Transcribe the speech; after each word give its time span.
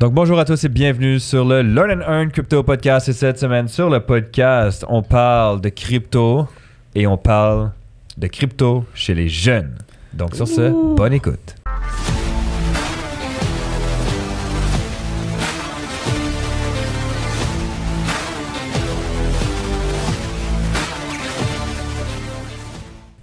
Donc 0.00 0.14
bonjour 0.14 0.38
à 0.38 0.46
tous 0.46 0.64
et 0.64 0.70
bienvenue 0.70 1.20
sur 1.20 1.44
le 1.44 1.60
Learn 1.60 2.00
and 2.00 2.10
Earn 2.10 2.30
Crypto 2.30 2.62
Podcast. 2.62 3.10
Et 3.10 3.12
cette 3.12 3.38
semaine 3.38 3.68
sur 3.68 3.90
le 3.90 4.00
podcast, 4.00 4.82
on 4.88 5.02
parle 5.02 5.60
de 5.60 5.68
crypto 5.68 6.48
et 6.94 7.06
on 7.06 7.18
parle 7.18 7.72
de 8.16 8.26
crypto 8.26 8.86
chez 8.94 9.12
les 9.12 9.28
jeunes. 9.28 9.76
Donc 10.14 10.34
sur 10.34 10.48
ce, 10.48 10.70
bonne 10.96 11.12
écoute. 11.12 11.59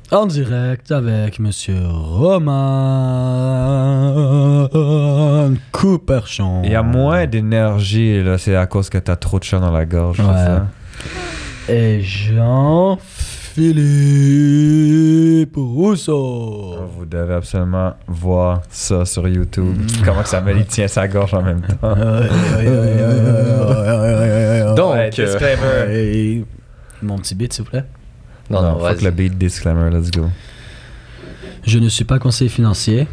En 0.09 0.25
direct 0.25 0.89
avec 0.93 1.37
Monsieur 1.39 1.75
Roman 1.85 2.53
Cooperchon. 5.73 6.61
Il 6.63 6.71
y 6.71 6.75
a 6.75 6.83
moins 6.83 7.25
d'énergie, 7.27 8.23
là, 8.23 8.37
c'est 8.37 8.55
à 8.55 8.65
cause 8.67 8.89
que 8.89 8.97
t'as 8.99 9.17
trop 9.17 9.37
de 9.39 9.43
chant 9.43 9.59
dans 9.59 9.71
la 9.71 9.83
gorge, 9.85 10.19
Ouais. 10.21 10.25
ça? 10.27 10.67
Et 11.67 11.99
Jean-Philippe 12.01 12.97
Rousseau. 15.57 16.75
Vous 16.97 17.05
devez 17.05 17.33
absolument 17.33 17.93
voir 18.07 18.61
ça 18.69 19.03
sur 19.03 19.27
YouTube. 19.27 19.75
Comment 20.05 20.21
que 20.23 20.29
Samuel 20.29 20.59
il 20.59 20.65
tient 20.65 20.87
sa 20.87 21.09
gorge 21.09 21.33
en 21.33 21.41
même 21.41 21.59
temps. 21.61 21.95
Donc, 24.75 24.93
Ouais, 24.93 25.09
disclaimer. 25.09 25.89
Et 25.89 26.45
Mon 27.01 27.17
petit 27.17 27.35
beat, 27.35 27.51
s'il 27.51 27.65
vous 27.65 27.71
plaît. 27.71 27.83
Non, 28.49 28.61
non, 28.61 28.73
fuck 28.79 28.81
vas-y. 28.97 29.03
le 29.03 29.11
beat 29.11 29.37
disclaimer, 29.37 29.89
let's 29.89 30.11
go. 30.11 30.27
Je 31.65 31.79
ne 31.79 31.89
suis 31.89 32.05
pas 32.05 32.19
conseiller 32.19 32.49
financier. 32.49 33.07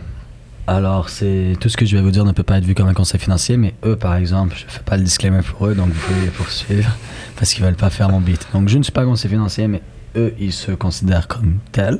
Alors, 0.66 1.10
c'est 1.10 1.56
tout 1.60 1.68
ce 1.68 1.76
que 1.76 1.84
je 1.84 1.94
vais 1.96 2.02
vous 2.02 2.10
dire 2.10 2.24
ne 2.24 2.32
peut 2.32 2.42
pas 2.42 2.56
être 2.58 2.64
vu 2.64 2.74
comme 2.74 2.88
un 2.88 2.94
conseil 2.94 3.20
financier, 3.20 3.56
mais 3.58 3.74
eux, 3.84 3.96
par 3.96 4.14
exemple, 4.16 4.56
je 4.56 4.64
fais 4.66 4.82
pas 4.82 4.96
le 4.96 5.02
disclaimer 5.02 5.40
pour 5.42 5.66
eux, 5.66 5.74
donc 5.74 5.88
vous 5.88 6.00
pouvez 6.00 6.20
les 6.22 6.28
poursuivre 6.28 6.90
parce 7.36 7.52
qu'ils 7.52 7.62
veulent 7.64 7.74
pas 7.74 7.91
faire 7.91 8.08
mon 8.08 8.20
beat. 8.20 8.46
Donc, 8.54 8.68
je 8.68 8.78
ne 8.78 8.82
suis 8.82 8.92
pas 8.92 9.04
conseiller 9.04 9.34
financier, 9.34 9.68
mais 9.68 9.82
eux, 10.16 10.32
ils 10.38 10.52
se 10.52 10.70
considèrent 10.72 11.28
comme 11.28 11.58
tels. 11.72 11.98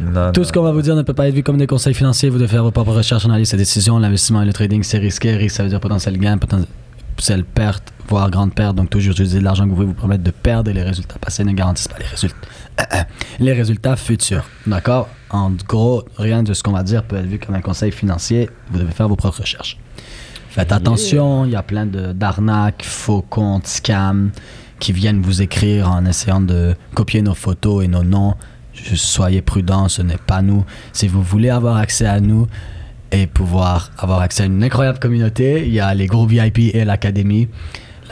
Non, 0.00 0.32
Tout 0.32 0.40
non. 0.40 0.46
ce 0.46 0.52
qu'on 0.52 0.62
va 0.62 0.72
vous 0.72 0.82
dire 0.82 0.96
ne 0.96 1.02
peut 1.02 1.14
pas 1.14 1.28
être 1.28 1.34
vu 1.34 1.42
comme 1.42 1.56
des 1.56 1.68
conseils 1.68 1.94
financiers. 1.94 2.28
Vous 2.28 2.36
devez 2.38 2.48
faire 2.48 2.64
vos 2.64 2.72
propres 2.72 2.92
recherches, 2.92 3.24
analyses 3.24 3.54
et 3.54 3.56
décisions. 3.56 3.98
L'investissement 3.98 4.42
et 4.42 4.46
le 4.46 4.52
trading, 4.52 4.82
c'est 4.82 4.98
risqué. 4.98 5.36
Risque, 5.36 5.56
ça 5.56 5.62
veut 5.62 5.68
dire 5.68 5.80
potentiel 5.80 6.18
gain, 6.18 6.36
potentiel 6.36 7.44
perte, 7.44 7.93
voire 8.08 8.30
grande 8.30 8.54
perte. 8.54 8.76
Donc, 8.76 8.90
toujours 8.90 9.12
utiliser 9.12 9.38
de 9.38 9.44
l'argent 9.44 9.64
que 9.64 9.70
vous 9.70 9.76
pouvez 9.76 9.86
vous 9.86 9.94
permettre 9.94 10.24
de 10.24 10.30
perdre 10.30 10.70
et 10.70 10.74
les 10.74 10.82
résultats 10.82 11.18
passés 11.18 11.44
ne 11.44 11.52
garantissent 11.52 11.88
pas 11.88 11.98
les 11.98 12.06
résultats, 12.06 12.48
les 13.38 13.52
résultats 13.52 13.96
futurs. 13.96 14.44
D'accord? 14.66 15.08
En 15.30 15.50
gros, 15.50 16.04
rien 16.16 16.42
de 16.42 16.54
ce 16.54 16.62
qu'on 16.62 16.72
va 16.72 16.82
dire 16.82 17.02
peut 17.04 17.16
être 17.16 17.26
vu 17.26 17.38
comme 17.38 17.54
un 17.54 17.60
conseil 17.60 17.90
financier. 17.90 18.48
Vous 18.70 18.78
devez 18.78 18.92
faire 18.92 19.08
vos 19.08 19.16
propres 19.16 19.40
recherches. 19.40 19.78
Faites 20.50 20.70
attention, 20.70 21.44
il 21.46 21.50
y 21.50 21.56
a 21.56 21.64
plein 21.64 21.84
d'arnaques, 21.86 22.84
faux 22.84 23.22
comptes, 23.22 23.66
scams 23.66 24.30
qui 24.78 24.92
viennent 24.92 25.20
vous 25.20 25.42
écrire 25.42 25.90
en 25.90 26.04
essayant 26.04 26.40
de 26.40 26.76
copier 26.94 27.22
nos 27.22 27.34
photos 27.34 27.84
et 27.84 27.88
nos 27.88 28.04
noms. 28.04 28.34
Juste 28.72 29.06
soyez 29.06 29.42
prudents, 29.42 29.88
ce 29.88 30.02
n'est 30.02 30.16
pas 30.16 30.42
nous. 30.42 30.64
Si 30.92 31.08
vous 31.08 31.22
voulez 31.22 31.50
avoir 31.50 31.76
accès 31.76 32.06
à 32.06 32.20
nous 32.20 32.46
et 33.10 33.26
pouvoir 33.26 33.90
avoir 33.98 34.20
accès 34.20 34.44
à 34.44 34.46
une 34.46 34.62
incroyable 34.62 34.98
communauté, 34.98 35.66
il 35.66 35.72
y 35.72 35.80
a 35.80 35.92
les 35.94 36.06
groupes 36.06 36.30
VIP 36.30 36.74
et 36.74 36.84
l'académie. 36.84 37.48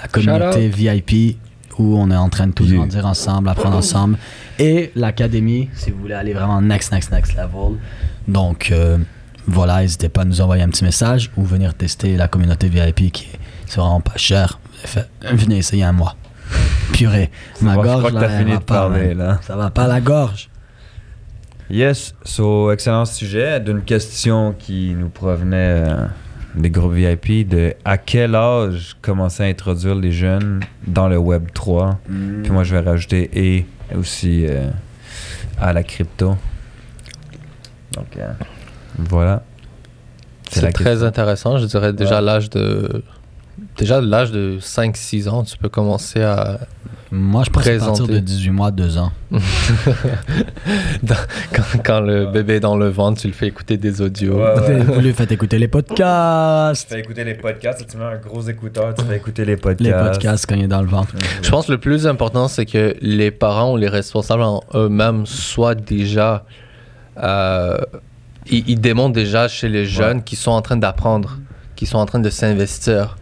La 0.02 0.08
communauté 0.08 0.68
VIP 0.68 1.38
où 1.78 1.96
on 1.98 2.10
est 2.10 2.16
en 2.16 2.28
train 2.28 2.46
de 2.48 2.52
tous 2.52 2.66
Yeah. 2.66 2.76
grandir 2.78 3.06
ensemble, 3.06 3.48
apprendre 3.48 3.76
ensemble. 3.78 4.18
Et 4.58 4.92
l'académie, 4.94 5.70
si 5.74 5.90
vous 5.90 5.98
voulez 6.00 6.14
aller 6.14 6.34
vraiment 6.34 6.60
next, 6.60 6.92
next, 6.92 7.10
next 7.12 7.34
level. 7.34 7.78
Donc 8.28 8.70
euh, 8.70 8.98
voilà, 9.46 9.80
n'hésitez 9.80 10.08
pas 10.08 10.22
à 10.22 10.24
nous 10.24 10.40
envoyer 10.40 10.62
un 10.62 10.68
petit 10.68 10.84
message 10.84 11.30
ou 11.36 11.44
venir 11.44 11.72
tester 11.74 12.16
la 12.16 12.28
communauté 12.28 12.68
VIP 12.68 13.10
qui 13.12 13.24
est 13.32 13.38
c'est 13.66 13.80
vraiment 13.80 14.00
pas 14.02 14.16
cher. 14.16 14.60
Fait- 14.84 15.08
venez 15.32 15.56
essayer 15.58 15.82
un 15.84 15.92
mois. 15.92 16.14
Purée, 16.92 17.30
ma 17.62 17.74
Bon, 17.76 17.82
je 17.82 17.86
gorge 17.88 18.08
crois 18.12 18.20
là, 18.20 18.38
fini 18.38 18.50
de 18.52 18.56
pas, 18.58 18.74
parler, 18.88 19.14
là. 19.14 19.40
Ça 19.42 19.56
va 19.56 19.70
pas 19.70 19.86
la 19.86 20.00
gorge. 20.02 20.50
Yes, 21.70 22.14
so 22.24 22.70
excellent 22.70 23.06
sujet 23.06 23.58
d'une 23.60 23.80
question 23.80 24.54
qui 24.58 24.94
nous 24.94 25.08
provenait 25.08 25.84
euh, 25.88 26.06
des 26.54 26.70
groupes 26.70 26.92
VIP 26.92 27.48
de 27.48 27.74
à 27.84 27.96
quel 27.98 28.34
âge 28.34 28.96
commencer 29.00 29.42
à 29.42 29.46
introduire 29.46 29.94
les 29.94 30.12
jeunes 30.12 30.60
dans 30.86 31.08
le 31.08 31.16
Web 31.16 31.48
3 31.54 31.98
Puis 32.42 32.50
moi 32.52 32.62
je 32.64 32.74
vais 32.76 32.80
rajouter 32.80 33.30
et 33.34 33.66
aussi 33.96 34.46
euh, 34.46 34.68
à 35.60 35.72
la 35.72 35.82
crypto. 35.82 36.36
Donc 37.94 38.16
euh, 38.18 38.32
voilà. 38.98 39.42
C'est 40.50 40.70
très 40.72 40.84
question. 40.84 41.06
intéressant. 41.06 41.58
Je 41.58 41.64
dirais 41.66 41.92
déjà 41.94 42.16
Ouais. 42.16 42.26
l'âge 42.26 42.50
de. 42.50 43.02
Déjà, 43.76 44.00
l'âge 44.00 44.32
de 44.32 44.58
5-6 44.60 45.28
ans, 45.28 45.42
tu 45.44 45.56
peux 45.58 45.68
commencer 45.68 46.22
à. 46.22 46.60
Moi, 47.14 47.42
je 47.44 47.50
pense 47.50 47.66
à 47.66 47.78
partir 47.78 48.06
de 48.06 48.18
18 48.18 48.50
mois, 48.50 48.70
2 48.70 48.96
ans. 48.96 49.12
Quand, 51.54 51.62
quand 51.84 52.00
le 52.00 52.26
bébé 52.26 52.54
est 52.54 52.60
dans 52.60 52.76
le 52.76 52.88
ventre, 52.88 53.20
tu 53.20 53.26
le 53.26 53.32
fais 53.32 53.46
écouter 53.48 53.76
des 53.76 54.00
audios. 54.00 54.36
Ouais, 54.38 54.58
ouais. 54.60 54.80
Vous 54.80 55.00
lui 55.00 55.12
faites 55.12 55.30
écouter 55.32 55.58
les 55.58 55.66
Tu 55.66 55.70
podcasts. 55.70 56.88
fais 56.88 57.00
écouter 57.00 57.24
les 57.24 57.34
podcasts, 57.34 57.86
tu 57.86 57.96
mets 57.98 58.04
un 58.04 58.16
gros 58.16 58.40
écouteur, 58.42 58.94
tu 58.94 59.04
fais 59.04 59.16
écouter 59.16 59.44
les 59.44 59.56
podcasts. 59.56 59.90
Les 59.90 59.92
podcasts 60.10 60.46
quand 60.48 60.54
il 60.54 60.64
est 60.64 60.68
dans 60.68 60.80
le 60.82 60.88
ventre. 60.88 61.14
Je 61.42 61.50
pense 61.50 61.66
que 61.66 61.72
le 61.72 61.78
plus 61.78 62.06
important, 62.06 62.48
c'est 62.48 62.64
que 62.66 62.94
les 63.00 63.30
parents 63.30 63.72
ou 63.74 63.76
les 63.76 63.88
responsables 63.88 64.42
en 64.42 64.62
eux-mêmes 64.74 65.26
soient 65.26 65.74
déjà. 65.74 66.44
euh, 67.22 67.76
ils, 68.50 68.68
ils 68.70 68.80
démontrent 68.80 69.12
déjà 69.14 69.48
chez 69.48 69.68
les 69.68 69.84
jeunes 69.86 70.22
qu'ils 70.22 70.38
sont 70.38 70.50
en 70.50 70.62
train 70.62 70.76
d'apprendre, 70.76 71.38
qu'ils 71.76 71.88
sont 71.88 71.98
en 71.98 72.06
train 72.06 72.18
de 72.20 72.30
s'investir. 72.30 73.16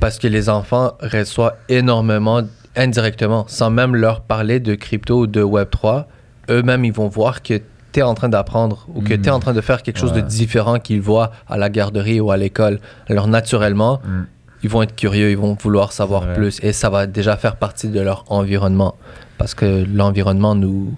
Parce 0.00 0.18
que 0.18 0.26
les 0.26 0.48
enfants 0.48 0.92
reçoivent 1.02 1.54
énormément 1.68 2.40
indirectement, 2.76 3.44
sans 3.48 3.70
même 3.70 3.94
leur 3.94 4.22
parler 4.22 4.60
de 4.60 4.74
crypto 4.74 5.20
ou 5.22 5.26
de 5.26 5.42
Web3. 5.42 6.04
Eux-mêmes, 6.48 6.84
ils 6.84 6.92
vont 6.92 7.08
voir 7.08 7.42
que 7.42 7.60
tu 7.92 8.00
es 8.00 8.02
en 8.02 8.14
train 8.14 8.28
d'apprendre 8.28 8.86
ou 8.94 9.02
que 9.02 9.14
Mm. 9.14 9.22
tu 9.22 9.28
es 9.28 9.32
en 9.32 9.40
train 9.40 9.52
de 9.52 9.60
faire 9.60 9.82
quelque 9.82 9.98
chose 9.98 10.12
de 10.12 10.20
différent 10.20 10.78
qu'ils 10.78 11.00
voient 11.00 11.32
à 11.48 11.58
la 11.58 11.68
garderie 11.68 12.20
ou 12.20 12.30
à 12.30 12.36
l'école. 12.36 12.78
Alors, 13.08 13.26
naturellement, 13.26 14.00
Mm. 14.04 14.22
ils 14.62 14.70
vont 14.70 14.82
être 14.82 14.94
curieux, 14.94 15.30
ils 15.30 15.36
vont 15.36 15.56
vouloir 15.60 15.92
savoir 15.92 16.32
plus 16.34 16.60
et 16.62 16.72
ça 16.72 16.88
va 16.90 17.06
déjà 17.06 17.36
faire 17.36 17.56
partie 17.56 17.88
de 17.88 18.00
leur 18.00 18.24
environnement 18.28 18.94
parce 19.38 19.54
que 19.54 19.84
l'environnement 19.92 20.54
nous 20.54 20.94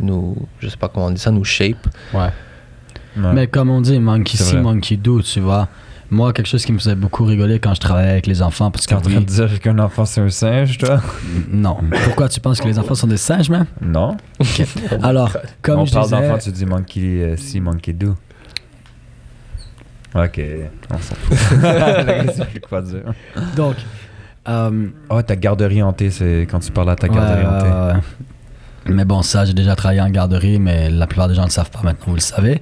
nous 0.00 0.36
je 0.60 0.68
sais 0.68 0.76
pas 0.78 0.88
comment 0.88 1.06
on 1.06 1.10
dit 1.10 1.20
ça 1.20 1.30
nous 1.30 1.44
shape. 1.44 1.86
Ouais. 2.14 2.20
Ouais. 3.16 3.32
Mais 3.34 3.46
comme 3.48 3.68
on 3.70 3.80
dit, 3.80 3.98
monkey 3.98 4.36
see, 4.38 4.56
monkey 4.56 4.96
do, 4.96 5.20
tu 5.20 5.40
vois. 5.40 5.68
Moi, 6.12 6.32
quelque 6.32 6.46
chose 6.48 6.64
qui 6.64 6.72
me 6.72 6.78
faisait 6.78 6.96
beaucoup 6.96 7.24
rigoler 7.24 7.60
quand 7.60 7.72
je 7.74 7.80
travaillais 7.80 8.10
avec 8.10 8.26
les 8.26 8.42
enfants, 8.42 8.70
parce 8.72 8.86
Tu 8.86 8.94
es 8.94 8.96
en 8.96 9.00
train 9.00 9.10
de 9.12 9.18
que 9.20 9.30
dire 9.30 9.60
qu'un 9.60 9.78
enfant 9.78 10.04
c'est 10.04 10.20
un 10.20 10.28
singe, 10.28 10.76
toi? 10.78 11.00
Non. 11.50 11.76
Pourquoi 12.04 12.28
tu 12.28 12.40
penses 12.40 12.60
que 12.60 12.66
les 12.66 12.78
enfants 12.80 12.96
sont 12.96 13.06
des 13.06 13.16
singes, 13.16 13.48
même 13.48 13.66
Non. 13.80 14.16
Alors, 15.02 15.36
comme 15.62 15.80
On 15.80 15.84
je 15.84 15.92
parle 15.92 16.04
disais, 16.06 16.20
d'enfant, 16.28 16.38
tu 16.38 16.50
dis 16.50 16.66
monkey 16.66 17.00
euh, 17.00 17.36
see, 17.36 17.60
monkey 17.60 17.92
do. 17.92 18.16
Ok, 20.14 20.40
on 20.92 20.98
s'en 20.98 21.14
fout. 21.14 21.38
Plus 22.50 22.60
quoi 22.68 22.82
dire. 22.82 23.02
donc, 23.54 23.76
euh, 24.48 24.88
Oh, 25.08 25.22
ta 25.22 25.36
garderie 25.36 25.82
hantée, 25.82 26.10
c'est 26.10 26.48
quand 26.50 26.58
tu 26.58 26.72
parles 26.72 26.90
à 26.90 26.96
ta 26.96 27.08
garderie 27.08 27.46
Ouais, 27.46 27.92
hantée. 27.92 28.00
Mais 28.86 29.04
bon, 29.04 29.22
ça, 29.22 29.44
j'ai 29.44 29.52
déjà 29.54 29.76
travaillé 29.76 30.00
en 30.00 30.10
garderie, 30.10 30.58
mais 30.58 30.90
la 30.90 31.06
plupart 31.06 31.28
des 31.28 31.34
gens 31.34 31.42
ne 31.42 31.46
le 31.46 31.52
savent 31.52 31.70
pas 31.70 31.82
maintenant, 31.84 32.06
vous 32.08 32.14
le 32.14 32.20
savez. 32.20 32.60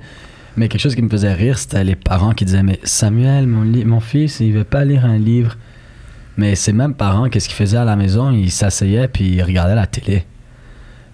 Mais 0.59 0.69
quelque 0.69 0.81
chose 0.81 0.95
qui 0.97 1.03
me 1.03 1.09
faisait 1.09 1.33
rire, 1.33 1.57
c'était 1.57 1.85
les 1.85 1.95
parents 1.95 2.33
qui 2.33 2.45
disaient 2.45 2.63
Mais 2.65 2.81
Samuel, 2.83 3.47
mon, 3.47 3.65
mon 3.87 4.01
fils, 4.01 4.41
il 4.41 4.53
veut 4.53 4.65
pas 4.65 4.85
lire 4.85 5.05
un 5.05 5.17
livre. 5.19 5.57
Mais 6.37 6.55
ces 6.57 6.73
mêmes 6.73 6.95
parents, 6.95 7.29
qu'est-ce 7.29 7.49
qu'ils 7.49 7.57
faisaient 7.57 7.77
à 7.77 7.85
la 7.85 7.97
maison? 7.97 8.31
Ils 8.33 8.51
s'asseyaient 8.51 9.09
puis 9.09 9.37
ils 9.37 9.43
regardaient 9.43 9.75
la 9.75 9.87
télé. 9.87 10.25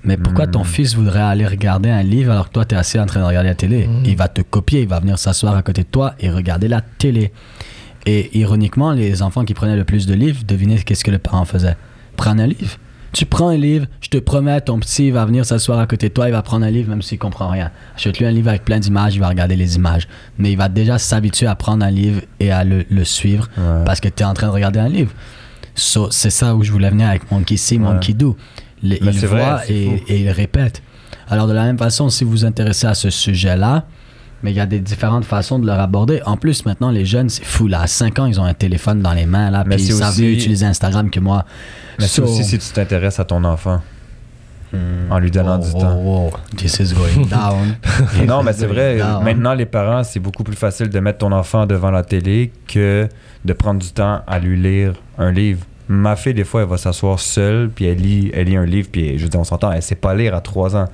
Mais 0.03 0.17
pourquoi 0.19 0.47
Hmm. 0.47 0.51
ton 0.51 0.65
fils 0.65 0.95
voudrait 0.95 1.21
aller 1.23 1.47
regarder 1.47 1.89
un 1.91 2.03
livre 2.03 2.31
alors 2.33 2.49
que 2.49 2.53
toi, 2.55 2.65
tu 2.65 2.75
es 2.75 2.79
assis 2.79 2.99
en 2.99 3.07
train 3.07 3.21
de 3.21 3.25
regarder 3.27 3.49
la 3.51 3.55
télé? 3.55 3.87
Hmm. 3.87 4.03
Il 4.05 4.17
va 4.17 4.29
te 4.29 4.41
copier, 4.43 4.83
il 4.83 4.89
va 4.89 5.01
venir 5.01 5.19
s'asseoir 5.19 5.57
à 5.57 5.63
côté 5.63 5.83
de 5.83 5.89
toi 5.89 6.15
et 6.21 6.31
regarder 6.31 6.69
la 6.69 6.81
télé. 6.83 7.33
Et 8.07 8.39
ironiquement, 8.39 8.93
les 8.93 9.23
enfants 9.23 9.45
qui 9.47 9.55
prenaient 9.55 9.77
le 9.77 9.85
plus 9.85 10.07
de 10.07 10.13
livres, 10.15 10.43
devinez 10.47 10.79
qu'est-ce 10.83 11.05
que 11.05 11.11
le 11.11 11.19
parent 11.19 11.45
faisait? 11.47 11.77
Prendre 12.17 12.43
un 12.43 12.47
livre. 12.47 12.77
Tu 13.15 13.27
prends 13.27 13.49
un 13.49 13.57
livre, 13.57 13.87
je 14.01 14.09
te 14.09 14.19
promets, 14.19 14.61
ton 14.61 14.79
petit 14.81 15.11
va 15.13 15.25
venir 15.25 15.47
s'asseoir 15.47 15.79
à 15.79 15.87
côté 15.87 16.09
de 16.09 16.15
toi, 16.15 16.29
il 16.29 16.33
va 16.33 16.43
prendre 16.43 16.67
un 16.67 16.71
livre 16.71 16.91
même 16.91 17.01
s'il 17.01 17.19
comprend 17.19 17.49
rien. 17.49 17.71
Achète-lui 17.97 18.27
un 18.27 18.31
livre 18.33 18.49
avec 18.49 18.65
plein 18.65 18.81
d'images, 18.81 19.15
il 19.15 19.21
va 19.21 19.29
regarder 19.29 19.55
les 19.55 19.77
images. 19.77 20.09
Mais 20.37 20.51
il 20.51 20.59
va 20.59 20.69
déjà 20.69 20.99
s'habituer 20.99 21.47
à 21.47 21.55
prendre 21.55 21.85
un 21.85 21.91
livre 21.93 22.23
et 22.41 22.51
à 22.51 22.65
le, 22.65 22.85
le 22.91 23.05
suivre 23.05 23.49
Ouais. 23.57 23.85
parce 23.87 24.01
que 24.01 24.09
tu 24.09 24.23
es 24.23 24.27
en 24.27 24.35
train 24.35 24.49
de 24.49 24.53
regarder 24.53 24.81
un 24.81 24.89
livre. 24.89 25.13
So, 25.77 26.11
c'est 26.11 26.31
ça 26.31 26.55
où 26.57 26.65
je 26.65 26.73
voulais 26.73 26.91
venir 26.91 27.09
avec 27.09 27.31
Monkey 27.31 27.57
See, 27.57 27.77
Ouais. 27.79 27.85
Monkey 27.85 28.15
Do. 28.15 28.37
Le- 28.83 28.97
il 29.01 29.11
vrai, 29.27 29.27
voit 29.29 29.61
et, 29.71 30.03
et 30.09 30.21
il 30.21 30.31
répète. 30.31 30.83
Alors, 31.29 31.47
de 31.47 31.53
la 31.53 31.63
même 31.65 31.79
façon, 31.79 32.09
si 32.11 32.25
vous 32.25 32.31
vous 32.31 32.45
intéressez 32.45 32.87
à 32.89 32.95
ce 32.95 33.11
sujet-là, 33.11 33.87
mais 34.45 34.53
il 34.53 34.57
y 34.57 34.61
a 34.61 34.67
des 34.67 34.79
différentes 34.79 35.25
façons 35.25 35.59
de 35.59 35.67
leur 35.67 35.81
aborder. 35.81 36.21
En 36.27 36.37
plus, 36.37 36.65
maintenant, 36.67 36.91
les 36.91 37.05
jeunes, 37.07 37.31
c'est 37.31 37.45
fou. 37.45 37.67
Là, 37.67 37.81
à 37.81 37.87
5 37.89 38.19
ans, 38.21 38.27
ils 38.27 38.39
ont 38.41 38.45
un 38.45 38.55
téléphone 38.55 39.01
dans 39.01 39.15
les 39.15 39.27
mains, 39.27 39.51
là, 39.51 39.65
Mais 39.67 39.75
puis 39.77 39.87
ils 39.87 39.93
savent 39.95 40.11
aussi- 40.11 40.23
mieux 40.23 40.31
utiliser 40.33 40.67
Instagram 40.67 41.11
que 41.11 41.19
moi. 41.19 41.45
Mais 41.99 42.07
c'est 42.07 42.21
So- 42.21 42.25
aussi 42.25 42.45
si 42.45 42.59
tu 42.59 42.69
t'intéresses 42.73 43.19
à 43.19 43.25
ton 43.25 43.43
enfant. 43.43 43.81
en 45.09 45.19
lui 45.21 45.31
donnant 45.31 45.59
du 45.59 45.69
Oh, 45.73 45.79
temps. 45.81 46.03
oh, 46.05 46.31
oh. 46.35 46.57
This 46.57 46.81
is 46.81 46.93
going 46.95 47.27
down. 47.31 47.77
non, 48.27 48.43
mais 48.43 48.53
c'est 48.53 48.67
vrai, 48.67 48.99
down. 48.99 49.23
maintenant 49.23 49.55
les 49.55 49.67
parents, 49.67 50.03
c'est 50.03 50.19
beaucoup 50.19 50.43
plus 50.43 50.57
facile 50.57 50.89
de 50.89 50.99
mettre 50.99 51.19
ton 51.19 51.31
enfant 51.31 51.65
devant 51.65 51.93
la 51.93 52.03
télé 52.03 52.51
que 52.67 53.09
de 53.45 53.53
prendre 53.53 53.81
du 53.81 53.93
temps 53.93 54.23
à 54.27 54.39
lui 54.41 54.61
lire 54.61 54.95
un 55.17 55.31
livre. 55.31 55.61
Ma 55.89 56.17
fille, 56.17 56.33
des 56.33 56.45
fois, 56.45 56.63
elle 56.63 56.69
va 56.69 56.79
s'asseoir 56.79 57.21
seule, 57.21 57.69
puis 57.69 57.85
elle 57.85 57.99
lit, 57.99 58.31
elle 58.33 58.47
lit 58.49 58.57
un 58.57 58.65
livre, 58.65 58.89
puis 58.91 59.19
je 59.19 59.27
dire, 59.27 59.39
on 59.39 59.45
s'entend, 59.45 59.71
elle 59.71 59.83
sait 59.83 59.95
pas 59.95 60.15
lire 60.15 60.35
à 60.35 60.41
3 60.41 60.77
ans. 60.77 60.87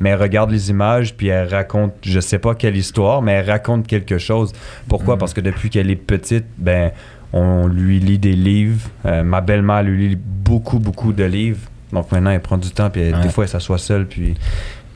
Mais 0.00 0.10
elle 0.10 0.20
regarde 0.22 0.50
les 0.50 0.70
images, 0.70 1.14
puis 1.14 1.26
elle 1.28 1.48
raconte, 1.48 1.92
je 2.02 2.18
sais 2.18 2.38
pas 2.38 2.54
quelle 2.54 2.76
histoire, 2.76 3.20
mais 3.20 3.32
elle 3.32 3.50
raconte 3.50 3.86
quelque 3.86 4.16
chose. 4.16 4.52
Pourquoi? 4.88 5.14
Mhm. 5.14 5.20
Parce 5.20 5.34
que 5.34 5.42
depuis 5.42 5.68
qu'elle 5.68 5.90
est 5.90 5.96
petite, 5.96 6.46
ben, 6.56 6.92
on 7.34 7.66
lui 7.66 8.00
lit 8.00 8.18
des 8.18 8.32
livres. 8.32 8.88
Euh, 9.04 9.22
ma 9.22 9.42
belle-mère 9.42 9.82
lui 9.82 10.08
lit 10.10 10.18
beaucoup, 10.18 10.78
beaucoup 10.78 11.12
de 11.12 11.24
livres. 11.24 11.60
Donc 11.92 12.10
maintenant, 12.10 12.30
elle 12.30 12.40
prend 12.40 12.56
du 12.56 12.70
temps, 12.70 12.88
puis 12.88 13.02
elle- 13.02 13.16
Ouais. 13.16 13.22
des 13.22 13.28
fois, 13.28 13.44
elle 13.44 13.50
s'assoit 13.50 13.76
seule, 13.78 14.06
puis 14.06 14.34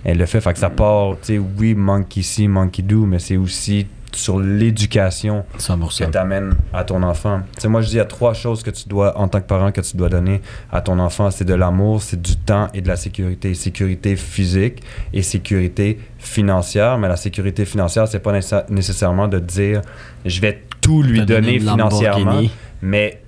elle 0.02 0.16
le 0.16 0.25
fait. 0.26 0.40
Fait 0.40 0.54
que 0.54 0.58
ça 0.58 0.70
part, 0.70 1.10
tu 1.20 1.34
sais, 1.34 1.38
oui, 1.58 1.75
monkey 1.75 2.20
ici, 2.20 2.49
monkey 2.49 2.82
do, 2.82 3.04
mais 3.04 3.19
c'est 3.19 3.37
aussi 3.37 3.87
sur 4.14 4.38
l'éducation 4.41 5.44
100%. 5.59 6.06
que 6.06 6.11
tu 6.11 6.19
amènes 6.19 6.55
à 6.73 6.85
ton 6.85 7.03
enfant. 7.03 7.41
Tu 7.55 7.62
sais, 7.62 7.69
moi, 7.69 7.81
je 7.81 7.87
dis, 7.88 7.94
il 7.94 7.99
y 7.99 8.00
a 8.00 8.05
trois 8.05 8.35
choses 8.35 8.62
que 8.62 8.70
tu 8.70 8.88
dois, 8.88 9.19
en 9.19 9.29
tant 9.29 9.41
que 9.41 9.47
parent, 9.47 9.73
que 9.73 9.81
tu 9.81 9.97
dois 9.97 10.09
donner 10.09 10.41
à 10.70 10.81
ton 10.81 10.99
enfant. 10.99 11.31
C'est 11.31 11.44
de 11.44 11.55
l'amour, 11.55 12.03
c'est 12.03 12.20
du 12.20 12.37
temps 12.37 12.69
et 12.75 12.81
de 12.81 12.88
la 12.88 12.97
sécurité. 12.97 13.55
Sécurité 13.55 14.17
physique 14.17 14.82
et 15.12 15.23
sécurité 15.23 15.99
financière. 16.19 16.99
Mais 16.99 17.09
la 17.09 17.17
sécurité 17.17 17.64
financière, 17.64 18.06
c'est 18.09 18.20
pas 18.20 18.32
nécessa- 18.32 18.67
nécessairement 18.69 19.29
de 19.29 19.38
dire, 19.38 19.82
je 20.25 20.41
vais 20.41 20.62
tout 20.81 21.03
lui 21.03 21.25
donner 21.25 21.59
financièrement, 21.59 22.43
mais 22.82 23.23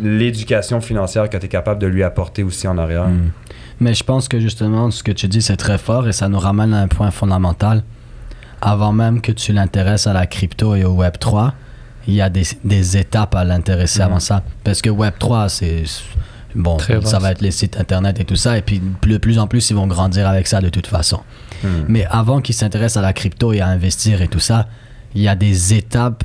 l'éducation 0.00 0.80
financière 0.80 1.28
que 1.28 1.36
tu 1.36 1.46
es 1.46 1.48
capable 1.48 1.80
de 1.80 1.86
lui 1.86 2.02
apporter 2.02 2.42
aussi 2.42 2.68
en 2.68 2.78
arrière. 2.78 3.08
Mm. 3.08 3.30
Mais 3.80 3.94
je 3.94 4.04
pense 4.04 4.28
que 4.28 4.40
justement, 4.40 4.90
ce 4.90 5.02
que 5.02 5.12
tu 5.12 5.28
dis, 5.28 5.40
c'est 5.42 5.56
très 5.56 5.78
fort 5.78 6.08
et 6.08 6.12
ça 6.12 6.28
nous 6.28 6.38
ramène 6.38 6.74
à 6.74 6.80
un 6.80 6.88
point 6.88 7.10
fondamental. 7.10 7.82
Avant 8.60 8.92
même 8.92 9.20
que 9.20 9.32
tu 9.32 9.52
l'intéresses 9.52 10.06
à 10.06 10.12
la 10.12 10.26
crypto 10.26 10.74
et 10.74 10.84
au 10.84 10.94
Web3, 11.02 11.52
il 12.06 12.14
y 12.14 12.20
a 12.22 12.28
des, 12.30 12.44
des 12.64 12.96
étapes 12.96 13.34
à 13.34 13.44
l'intéresser 13.44 14.00
Mhm. 14.00 14.04
avant 14.06 14.20
ça. 14.20 14.42
Parce 14.64 14.82
que 14.82 14.90
Web3, 14.90 15.48
c'est. 15.48 15.84
Bon, 16.54 16.76
Très 16.78 17.00
ça 17.04 17.18
va 17.18 17.30
être 17.32 17.42
les 17.42 17.50
sites 17.50 17.78
internet 17.78 18.18
et 18.20 18.24
tout 18.24 18.34
ça. 18.36 18.56
Et 18.56 18.62
puis, 18.62 18.80
de 19.06 19.18
plus 19.18 19.38
en 19.38 19.46
plus, 19.46 19.68
ils 19.70 19.76
vont 19.76 19.86
grandir 19.86 20.26
avec 20.26 20.46
ça 20.46 20.60
de 20.60 20.70
toute 20.70 20.86
façon. 20.86 21.20
Mm. 21.62 21.68
Mais 21.88 22.06
avant 22.10 22.40
qu'ils 22.40 22.54
s'intéressent 22.54 22.96
à 22.96 23.06
la 23.06 23.12
crypto 23.12 23.52
et 23.52 23.60
à 23.60 23.68
investir 23.68 24.22
et 24.22 24.28
tout 24.28 24.40
ça, 24.40 24.66
il 25.14 25.20
y 25.22 25.28
a 25.28 25.34
des 25.34 25.74
étapes 25.74 26.24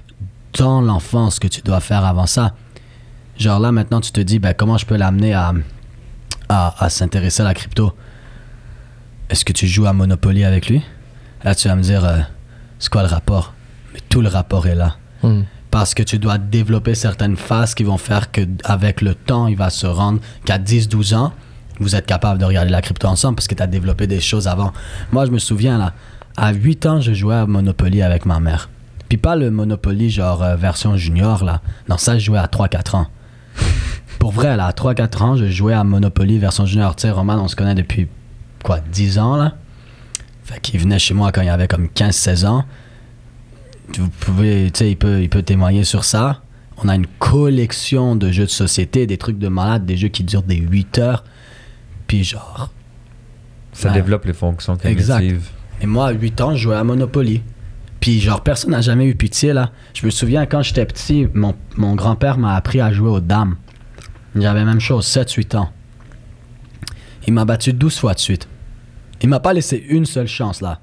dans 0.57 0.81
l'enfance 0.81 1.39
que 1.39 1.47
tu 1.47 1.61
dois 1.61 1.81
faire 1.81 2.05
avant 2.05 2.25
ça. 2.25 2.53
Genre 3.37 3.59
là, 3.59 3.71
maintenant, 3.71 3.99
tu 3.99 4.11
te 4.11 4.21
dis, 4.21 4.39
ben, 4.39 4.53
comment 4.53 4.77
je 4.77 4.85
peux 4.85 4.95
l'amener 4.95 5.33
à, 5.33 5.53
à, 6.49 6.83
à 6.85 6.89
s'intéresser 6.89 7.41
à 7.41 7.45
la 7.45 7.53
crypto? 7.53 7.91
Est-ce 9.29 9.43
que 9.43 9.53
tu 9.53 9.67
joues 9.67 9.87
à 9.87 9.93
Monopoly 9.93 10.43
avec 10.45 10.69
lui? 10.69 10.83
Là, 11.43 11.55
tu 11.55 11.67
vas 11.67 11.75
me 11.75 11.81
dire, 11.81 12.05
euh, 12.05 12.19
c'est 12.79 12.91
quoi 12.91 13.01
le 13.01 13.09
rapport? 13.09 13.53
Mais 13.93 13.99
tout 14.09 14.21
le 14.21 14.29
rapport 14.29 14.65
est 14.67 14.75
là. 14.75 14.95
Hmm. 15.21 15.41
Parce 15.71 15.93
que 15.93 16.03
tu 16.03 16.19
dois 16.19 16.37
développer 16.37 16.95
certaines 16.95 17.35
phases 17.35 17.73
qui 17.73 17.83
vont 17.83 17.97
faire 17.97 18.31
que 18.31 18.41
avec 18.63 19.01
le 19.01 19.15
temps, 19.15 19.47
il 19.47 19.57
va 19.57 19.69
se 19.69 19.87
rendre 19.87 20.19
qu'à 20.45 20.59
10-12 20.59 21.15
ans, 21.15 21.33
vous 21.79 21.95
êtes 21.95 22.05
capable 22.05 22.39
de 22.39 22.45
regarder 22.45 22.69
la 22.69 22.81
crypto 22.81 23.07
ensemble 23.07 23.35
parce 23.35 23.47
que 23.47 23.55
tu 23.55 23.63
as 23.63 23.67
développé 23.67 24.07
des 24.07 24.19
choses 24.19 24.47
avant. 24.47 24.71
Moi, 25.11 25.25
je 25.25 25.31
me 25.31 25.39
souviens, 25.39 25.77
là, 25.77 25.93
à 26.37 26.53
8 26.53 26.85
ans, 26.85 27.01
je 27.01 27.13
jouais 27.13 27.35
à 27.35 27.45
Monopoly 27.45 28.01
avec 28.01 28.25
ma 28.25 28.39
mère. 28.39 28.69
Puis 29.09 29.17
pas 29.17 29.35
le 29.35 29.51
Monopoly 29.51 30.09
genre 30.09 30.43
euh, 30.43 30.55
version 30.55 30.95
junior, 30.95 31.43
là. 31.43 31.61
Non, 31.89 31.97
ça, 31.97 32.17
je 32.17 32.25
jouais 32.25 32.39
à 32.39 32.45
3-4 32.47 32.95
ans. 32.95 33.07
Pour 34.19 34.31
vrai, 34.31 34.55
là, 34.55 34.67
à 34.67 34.71
3-4 34.71 35.23
ans, 35.23 35.35
je 35.35 35.45
jouais 35.45 35.73
à 35.73 35.83
Monopoly 35.83 36.39
version 36.39 36.65
junior. 36.65 36.95
Tu 36.95 37.03
sais, 37.03 37.11
Roman, 37.11 37.35
on 37.35 37.47
se 37.47 37.55
connaît 37.55 37.75
depuis, 37.75 38.07
quoi, 38.63 38.79
10 38.79 39.19
ans, 39.19 39.35
là? 39.35 39.53
Fait 40.43 40.59
qu'il 40.59 40.79
venait 40.79 40.99
chez 40.99 41.13
moi 41.13 41.31
quand 41.31 41.41
il 41.41 41.49
avait 41.49 41.67
comme 41.67 41.87
15-16 41.87 42.45
ans. 42.45 42.65
Vous 43.97 44.09
pouvez, 44.09 44.69
tu 44.71 44.79
sais, 44.79 44.91
il 44.91 44.97
peut, 44.97 45.21
il 45.21 45.29
peut 45.29 45.41
témoigner 45.43 45.83
sur 45.83 46.03
ça. 46.03 46.41
On 46.77 46.89
a 46.89 46.95
une 46.95 47.07
collection 47.19 48.15
de 48.15 48.31
jeux 48.31 48.45
de 48.45 48.49
société, 48.49 49.05
des 49.07 49.17
trucs 49.17 49.37
de 49.37 49.47
malade, 49.47 49.85
des 49.85 49.95
jeux 49.97 50.07
qui 50.07 50.23
durent 50.23 50.43
des 50.43 50.55
8 50.57 50.99
heures. 50.99 51.23
Puis 52.07 52.23
genre, 52.23 52.71
Ça 53.73 53.89
développe 53.91 54.25
les 54.25 54.33
fonctions 54.33 54.75
Exact. 54.83 55.17
cognitives. 55.19 55.49
et 55.81 55.85
moi, 55.85 56.07
à 56.07 56.11
8 56.11 56.41
ans, 56.41 56.55
je 56.55 56.63
jouais 56.63 56.75
à 56.75 56.83
Monopoly. 56.83 57.41
Puis, 57.99 58.19
genre, 58.19 58.41
personne 58.41 58.71
n'a 58.71 58.81
jamais 58.81 59.05
eu 59.05 59.15
pitié, 59.15 59.53
là. 59.53 59.71
Je 59.93 60.05
me 60.05 60.11
souviens, 60.11 60.45
quand 60.45 60.61
j'étais 60.61 60.85
petit, 60.85 61.27
mon, 61.33 61.55
mon 61.77 61.95
grand-père 61.95 62.37
m'a 62.37 62.55
appris 62.55 62.81
à 62.81 62.91
jouer 62.91 63.09
aux 63.09 63.21
dames. 63.21 63.55
J'avais 64.35 64.65
même 64.65 64.81
chose, 64.81 65.05
7-8 65.07 65.55
ans. 65.55 65.69
Il 67.27 67.33
m'a 67.33 67.45
battu 67.45 67.71
12 67.71 67.97
fois 67.99 68.13
de 68.13 68.19
suite. 68.19 68.47
Il 69.23 69.29
m'a 69.29 69.39
pas 69.39 69.53
laissé 69.53 69.83
une 69.89 70.05
seule 70.05 70.27
chance, 70.27 70.61
là. 70.61 70.79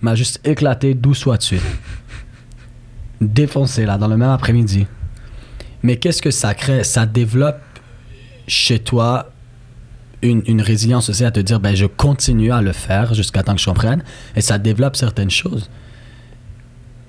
Il 0.00 0.04
m'a 0.04 0.14
juste 0.14 0.40
éclaté 0.46 0.94
12 0.94 1.22
fois 1.24 1.36
de 1.38 1.42
suite. 1.42 1.62
Défoncé, 3.20 3.84
là, 3.84 3.98
dans 3.98 4.06
le 4.08 4.16
même 4.16 4.30
après-midi. 4.30 4.86
Mais 5.82 5.96
qu'est-ce 5.96 6.22
que 6.22 6.30
ça 6.30 6.54
crée? 6.54 6.84
Ça 6.84 7.06
développe 7.06 7.60
chez 8.46 8.78
toi 8.78 9.30
une, 10.22 10.42
une 10.46 10.60
résilience 10.62 11.08
aussi 11.10 11.24
à 11.24 11.30
te 11.30 11.40
dire 11.40 11.60
ben, 11.60 11.74
je 11.76 11.86
continue 11.86 12.50
à 12.52 12.60
le 12.60 12.72
faire 12.72 13.14
jusqu'à 13.14 13.42
temps 13.42 13.54
que 13.54 13.60
je 13.60 13.66
comprenne 13.66 14.02
et 14.34 14.40
ça 14.40 14.58
développe 14.58 14.96
certaines 14.96 15.30
choses. 15.30 15.70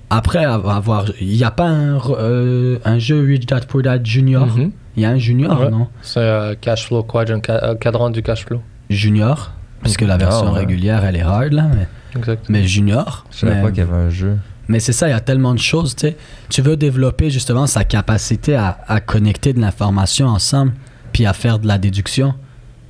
Après 0.08 0.44
avoir. 0.44 1.06
Il 1.20 1.28
n'y 1.28 1.44
a 1.44 1.50
pas 1.52 1.68
un, 1.68 1.98
euh, 2.10 2.78
un 2.84 2.98
jeu 2.98 3.24
Rich 3.24 3.46
Dad 3.46 3.66
Poor 3.66 3.82
Dad 3.82 4.04
Junior? 4.04 4.46
Mhm. 4.46 4.72
Il 4.96 5.02
y 5.02 5.06
a 5.06 5.10
un 5.10 5.18
Junior, 5.18 5.60
Ouais. 5.60 5.70
non? 5.70 5.88
C'est 6.02 6.18
euh, 6.20 6.54
cash 6.60 6.86
flow 6.86 7.04
quadrant, 7.04 7.40
ca- 7.44 7.62
euh, 7.64 7.74
cadran 7.76 8.10
du 8.10 8.22
cash 8.22 8.44
flow. 8.44 8.60
Junior, 8.88 9.52
parce 9.82 9.96
que 9.96 10.04
la 10.04 10.14
Ah, 10.14 10.18
version 10.18 10.52
ouais. 10.52 10.60
régulière 10.60 11.04
elle 11.04 11.16
est 11.16 11.22
hard 11.22 11.52
là, 11.52 11.68
mais, 11.74 12.36
mais 12.48 12.66
Junior. 12.66 13.24
Je 13.30 13.38
savais 13.38 13.54
mais- 13.56 13.62
pas 13.62 13.68
qu'il 13.68 13.78
y 13.78 13.82
avait 13.82 13.94
un 13.96 14.10
jeu. 14.10 14.36
Mais 14.68 14.78
c'est 14.78 14.92
ça, 14.92 15.08
il 15.08 15.10
y 15.10 15.14
a 15.14 15.20
tellement 15.20 15.52
de 15.52 15.58
choses, 15.58 15.96
tu 15.96 16.06
sais. 16.08 16.16
Tu 16.48 16.62
veux 16.62 16.76
développer 16.76 17.28
justement 17.30 17.66
sa 17.66 17.82
capacité 17.84 18.54
à, 18.54 18.78
à 18.86 19.00
connecter 19.00 19.52
de 19.52 19.60
l'information 19.60 20.26
ensemble, 20.28 20.72
puis 21.12 21.26
à 21.26 21.32
faire 21.32 21.58
de 21.58 21.66
la 21.66 21.76
déduction. 21.78 22.34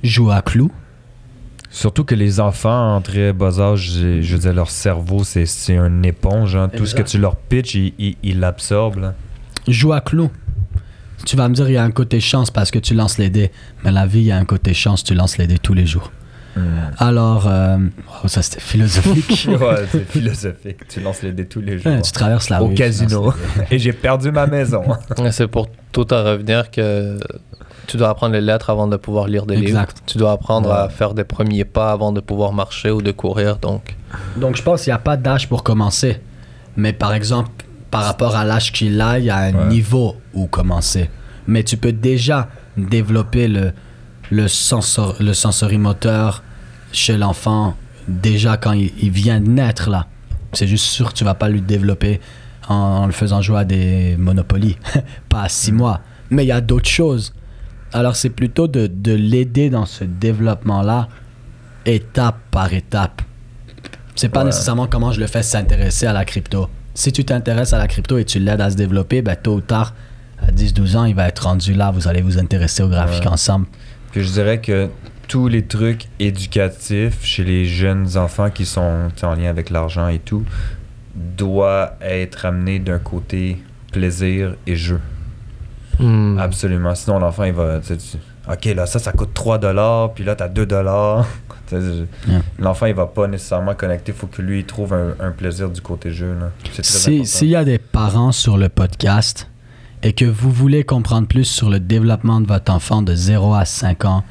Joue 0.03 0.29
à 0.31 0.41
clou. 0.43 0.71
Surtout 1.71 2.03
que 2.03 2.13
les 2.15 2.39
enfants, 2.39 2.95
en 2.97 3.01
très 3.01 3.33
bas 3.33 3.59
âge, 3.59 3.91
je 3.93 4.33
veux 4.33 4.39
dire, 4.39 4.53
leur 4.53 4.69
cerveau, 4.69 5.23
c'est 5.23 5.45
c'est 5.45 5.75
une 5.77 6.03
éponge. 6.05 6.55
hein. 6.55 6.69
Tout 6.69 6.85
ce 6.85 6.93
que 6.93 7.01
tu 7.01 7.17
leur 7.17 7.35
pitches, 7.35 7.75
ils 7.97 8.39
l'absorbent. 8.39 8.99
là. 8.99 9.13
Joue 9.67 9.93
à 9.93 10.01
clou. 10.01 10.29
Tu 11.25 11.35
vas 11.35 11.47
me 11.47 11.53
dire, 11.55 11.69
il 11.69 11.73
y 11.73 11.77
a 11.77 11.83
un 11.83 11.91
côté 11.91 12.19
chance 12.19 12.51
parce 12.51 12.71
que 12.71 12.79
tu 12.79 12.93
lances 12.93 13.17
les 13.17 13.29
dés. 13.29 13.51
Mais 13.83 13.91
la 13.91 14.05
vie, 14.05 14.19
il 14.19 14.25
y 14.25 14.31
a 14.31 14.37
un 14.37 14.45
côté 14.45 14.73
chance, 14.73 15.03
tu 15.03 15.13
lances 15.15 15.37
les 15.37 15.47
dés 15.47 15.59
tous 15.59 15.73
les 15.73 15.85
jours. 15.85 16.11
Alors, 16.97 17.47
euh, 17.47 17.77
oh, 18.23 18.27
ça 18.27 18.41
c'était 18.41 18.59
philosophique. 18.59 19.47
ouais, 19.59 19.85
c'est 19.91 20.05
philosophique. 20.09 20.87
Tu 20.89 20.99
lances 20.99 21.21
les 21.23 21.31
dés 21.31 21.45
tous 21.45 21.61
les 21.61 21.77
jours. 21.79 21.91
Ouais, 21.91 22.01
tu 22.01 22.11
traverses 22.11 22.49
la 22.49 22.61
Au 22.61 22.67
rue. 22.67 22.73
tu 22.75 22.81
casino. 22.81 23.33
Et 23.71 23.79
j'ai 23.79 23.93
perdu 23.93 24.31
ma 24.31 24.47
maison. 24.47 24.83
C'est 25.31 25.47
pour 25.47 25.67
tout 25.91 26.13
en 26.13 26.23
revenir 26.23 26.69
que 26.69 27.17
tu 27.87 27.97
dois 27.97 28.09
apprendre 28.09 28.33
les 28.33 28.41
lettres 28.41 28.69
avant 28.69 28.87
de 28.87 28.97
pouvoir 28.97 29.27
lire 29.27 29.45
des 29.45 29.55
livres. 29.55 29.69
Exact. 29.79 30.03
Tu 30.05 30.17
dois 30.17 30.31
apprendre 30.33 30.69
Ouais. 30.69 30.75
à 30.75 30.89
faire 30.89 31.13
des 31.13 31.23
premiers 31.23 31.65
pas 31.65 31.91
avant 31.91 32.11
de 32.11 32.19
pouvoir 32.19 32.53
marcher 32.53 32.91
ou 32.91 33.01
de 33.01 33.11
courir. 33.11 33.57
Donc, 33.57 33.95
Donc, 34.35 34.55
je 34.57 34.61
pense 34.61 34.83
qu'il 34.83 34.91
n'y 34.91 34.95
a 34.95 34.99
pas 34.99 35.17
d'âge 35.17 35.47
pour 35.47 35.63
commencer. 35.63 36.19
Mais 36.77 36.93
par 36.93 37.13
exemple, 37.13 37.49
par 37.89 38.03
rapport 38.03 38.35
à 38.35 38.43
l'âge 38.45 38.71
qu'il 38.71 38.99
a, 39.01 39.19
il 39.19 39.25
y 39.25 39.29
a 39.29 39.37
un 39.37 39.53
Ouais. 39.53 39.65
niveau 39.67 40.15
où 40.33 40.47
commencer. 40.47 41.09
Mais 41.47 41.63
tu 41.63 41.75
peux 41.77 41.91
déjà 41.91 42.47
développer 42.77 43.47
le, 43.47 43.73
le, 44.31 44.47
sensor, 44.47 45.15
le 45.19 45.33
sensorimoteur 45.33 46.43
chez 46.91 47.17
l'enfant 47.17 47.75
déjà 48.07 48.57
quand 48.57 48.71
il, 48.73 48.91
il 49.01 49.11
vient 49.11 49.39
de 49.39 49.47
naître 49.49 49.89
là. 49.89 50.07
C'est 50.53 50.67
juste 50.67 50.85
sûr 50.85 51.09
que 51.13 51.17
tu 51.17 51.23
vas 51.23 51.35
pas 51.35 51.47
lui 51.49 51.61
développer 51.61 52.19
en, 52.67 52.73
en 52.75 53.05
le 53.05 53.11
faisant 53.11 53.41
jouer 53.41 53.59
à 53.59 53.63
des 53.65 54.15
Monopoly, 54.17 54.77
pas 55.29 55.43
à 55.43 55.49
six 55.49 55.71
mois. 55.71 56.01
Mais 56.29 56.43
il 56.43 56.47
y 56.47 56.51
a 56.51 56.61
d'autres 56.61 56.89
choses. 56.89 57.33
Alors 57.93 58.15
c'est 58.15 58.29
plutôt 58.29 58.67
de, 58.67 58.87
de 58.87 59.13
l'aider 59.13 59.69
dans 59.69 59.85
ce 59.85 60.03
développement-là, 60.03 61.07
étape 61.85 62.37
par 62.51 62.73
étape. 62.73 63.21
C'est 64.15 64.29
pas 64.29 64.39
Ouais. 64.39 64.45
nécessairement 64.47 64.87
comment 64.87 65.11
je 65.11 65.19
le 65.19 65.27
fais 65.27 65.43
s'intéresser 65.43 66.05
à 66.05 66.13
la 66.13 66.25
crypto. 66.25 66.69
Si 66.93 67.11
tu 67.11 67.23
t'intéresses 67.23 67.73
à 67.73 67.77
la 67.77 67.87
crypto 67.87 68.17
et 68.17 68.25
tu 68.25 68.39
l'aides 68.39 68.61
à 68.61 68.69
se 68.69 68.75
développer, 68.75 69.21
ben, 69.21 69.35
tôt 69.35 69.55
ou 69.55 69.61
tard, 69.61 69.93
à 70.45 70.51
10-12 70.51 70.97
ans, 70.97 71.05
il 71.05 71.15
va 71.15 71.27
être 71.27 71.43
rendu 71.47 71.73
là. 71.73 71.91
Vous 71.91 72.07
allez 72.07 72.21
vous 72.21 72.37
intéresser 72.37 72.83
au 72.83 72.89
graphique 72.89 73.23
Ouais. 73.23 73.29
ensemble. 73.29 73.67
Puis 74.11 74.23
je 74.23 74.31
dirais 74.31 74.59
que 74.59 74.89
tous 75.27 75.47
les 75.47 75.63
trucs 75.63 76.07
éducatifs 76.19 77.23
chez 77.23 77.43
les 77.43 77.65
jeunes 77.65 78.17
enfants 78.17 78.49
qui 78.49 78.65
sont 78.65 79.09
en 79.23 79.33
lien 79.35 79.49
avec 79.49 79.69
l'argent 79.69 80.07
et 80.09 80.19
tout 80.19 80.43
doit 81.15 81.93
être 82.01 82.45
amené 82.45 82.79
d'un 82.79 82.99
côté 82.99 83.61
plaisir 83.91 84.55
et 84.67 84.75
jeu. 84.75 84.99
hmm, 85.99 86.37
Absolument. 86.39 86.95
Sinon, 86.95 87.19
l'enfant, 87.19 87.43
il 87.43 87.53
va. 87.53 87.79
tu 87.79 87.93
Ok, 88.49 88.65
là, 88.65 88.85
ça, 88.85 88.97
ça 88.99 89.11
coûte 89.11 89.33
3 89.33 89.59
dollars, 89.59 90.13
puis 90.13 90.23
là, 90.23 90.35
t'as 90.35 90.47
2 90.47 90.65
dollars. 90.65 91.25
Yeah. 91.73 92.41
L'enfant, 92.59 92.87
il 92.87 92.93
va 92.93 93.05
pas 93.05 93.27
nécessairement 93.27 93.75
connecter. 93.75 94.11
Il 94.11 94.17
faut 94.17 94.27
que 94.27 94.41
lui, 94.41 94.59
il 94.59 94.65
trouve 94.65 94.93
un, 94.93 95.15
un 95.21 95.31
plaisir 95.31 95.69
du 95.69 95.79
côté 95.79 96.11
jeu. 96.11 96.35
très 96.65 96.83
Si-. 96.83 97.25
S'il 97.25 97.47
y 97.47 97.55
a 97.55 97.63
des 97.63 97.77
parents 97.77 98.33
sur 98.33 98.57
le 98.57 98.67
podcast 98.67 99.49
et 100.03 100.13
que 100.13 100.25
vous 100.25 100.51
voulez 100.51 100.83
comprendre 100.83 101.27
plus 101.27 101.45
sur 101.45 101.69
le 101.69 101.79
développement 101.79 102.41
de 102.41 102.47
votre 102.47 102.71
enfant 102.71 103.01
de 103.01 103.13
0 103.15 103.53
à 103.53 103.65
5 103.65 104.05
ans, 104.05 104.23